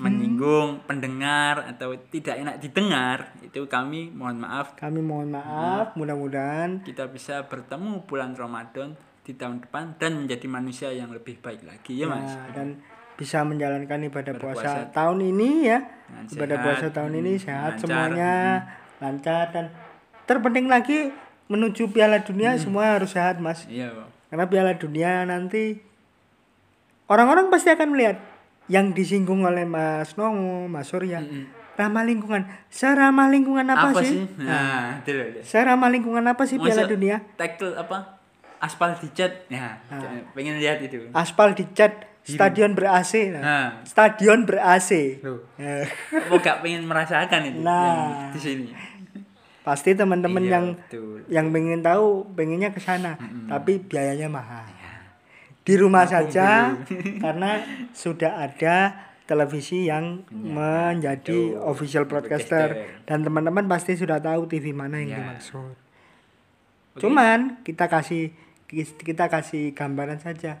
[0.00, 7.12] menyinggung pendengar atau tidak enak didengar itu kami mohon maaf Kami mohon maaf, mudah-mudahan kita
[7.12, 12.08] bisa bertemu bulan Ramadan di tahun depan dan menjadi manusia yang lebih baik lagi ya
[12.08, 12.32] mas.
[12.32, 12.80] ya, dan
[13.18, 15.82] bisa menjalankan ibadah puasa tahun ini ya.
[16.06, 18.34] Dengan Ibadah sehat, puasa tahun ini hmm, sehat lancar, semuanya,
[19.02, 19.64] lancar dan
[20.24, 21.10] terpenting lagi
[21.50, 23.66] menuju Piala Dunia semua harus sehat, Mas.
[23.66, 24.08] Iya, Bang.
[24.30, 25.82] Karena Piala Dunia nanti
[27.10, 28.22] orang-orang pasti akan melihat
[28.70, 31.18] yang disinggung oleh Mas Nongo, Mas Surya.
[31.74, 32.42] Ramah lingkungan.
[32.70, 34.26] Seramah lingkungan apa, Apa, sih?
[34.26, 34.42] sih?
[34.42, 35.42] Nah, itu dia.
[35.42, 37.16] Seramah lingkungan apa sih Piala Masa Dunia?
[37.34, 38.18] Tackle apa?
[38.58, 39.46] Aspal dicat.
[39.46, 39.78] Ya,
[40.34, 41.06] pengen lihat itu.
[41.14, 43.12] Aspal dicat, stadion ber-AC.
[43.30, 45.20] Nah, Nah, Stadion ber-AC.
[45.20, 45.40] Loh.
[45.56, 45.88] Eh,
[46.38, 47.80] gak pengen merasakan itu Nah.
[47.80, 47.98] yang
[48.30, 48.66] di sini?
[49.60, 51.16] pasti teman-teman Iya, yang betul.
[51.28, 54.64] yang pengen tahu pengennya ke sana, tapi biayanya mahal.
[55.60, 56.72] Di rumah saja
[57.24, 57.60] karena
[57.92, 58.76] sudah ada
[59.28, 61.20] televisi yang menjadi
[61.52, 61.60] Betul.
[61.60, 62.66] official broadcaster
[63.04, 65.16] dan teman-teman pasti sudah tahu TV mana yang Ya.
[65.20, 65.76] dimaksud.
[66.96, 68.32] Cuman kita kasih
[68.98, 70.56] kita kasih gambaran saja.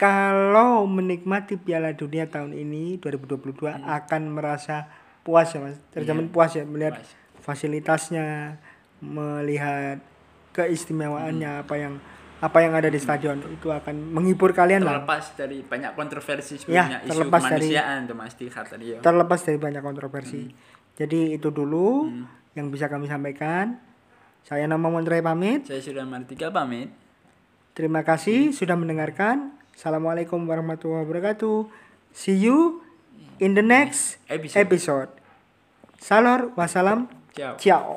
[0.00, 4.88] Kalau menikmati Piala Dunia tahun ini 2022 akan merasa
[5.20, 5.76] puas ya Mas.
[5.92, 6.32] Terjamin Iya.
[6.32, 7.12] puas ya melihat Puas.
[7.44, 8.56] fasilitasnya,
[8.98, 10.00] melihat
[10.50, 12.00] keistimewaannya apa yang
[12.40, 15.04] apa yang ada di stadion itu akan menghibur kalian lah.
[15.04, 18.00] terlepas dari banyak kontroversi Ya, sebelumnya isu terlepas dari- kemanusiaan
[18.64, 18.98] tadi ya.
[19.04, 20.40] Terlepas dari banyak kontroversi.
[20.48, 20.56] Hmm.
[20.96, 22.08] Jadi itu dulu
[22.56, 23.76] yang bisa kami sampaikan.
[24.40, 25.68] Saya nama Montre pamit.
[25.68, 26.88] Saya sudah Martika pamit.
[27.76, 29.59] Terima kasih sudah mendengarkan.
[29.80, 31.64] Assalamualaikum warahmatullahi wabarakatuh.
[32.12, 32.84] See you
[33.40, 34.60] in the next Episode.
[34.60, 35.10] episode.
[35.96, 37.56] Salor, wassalam, Ciao.
[37.56, 37.96] ciao.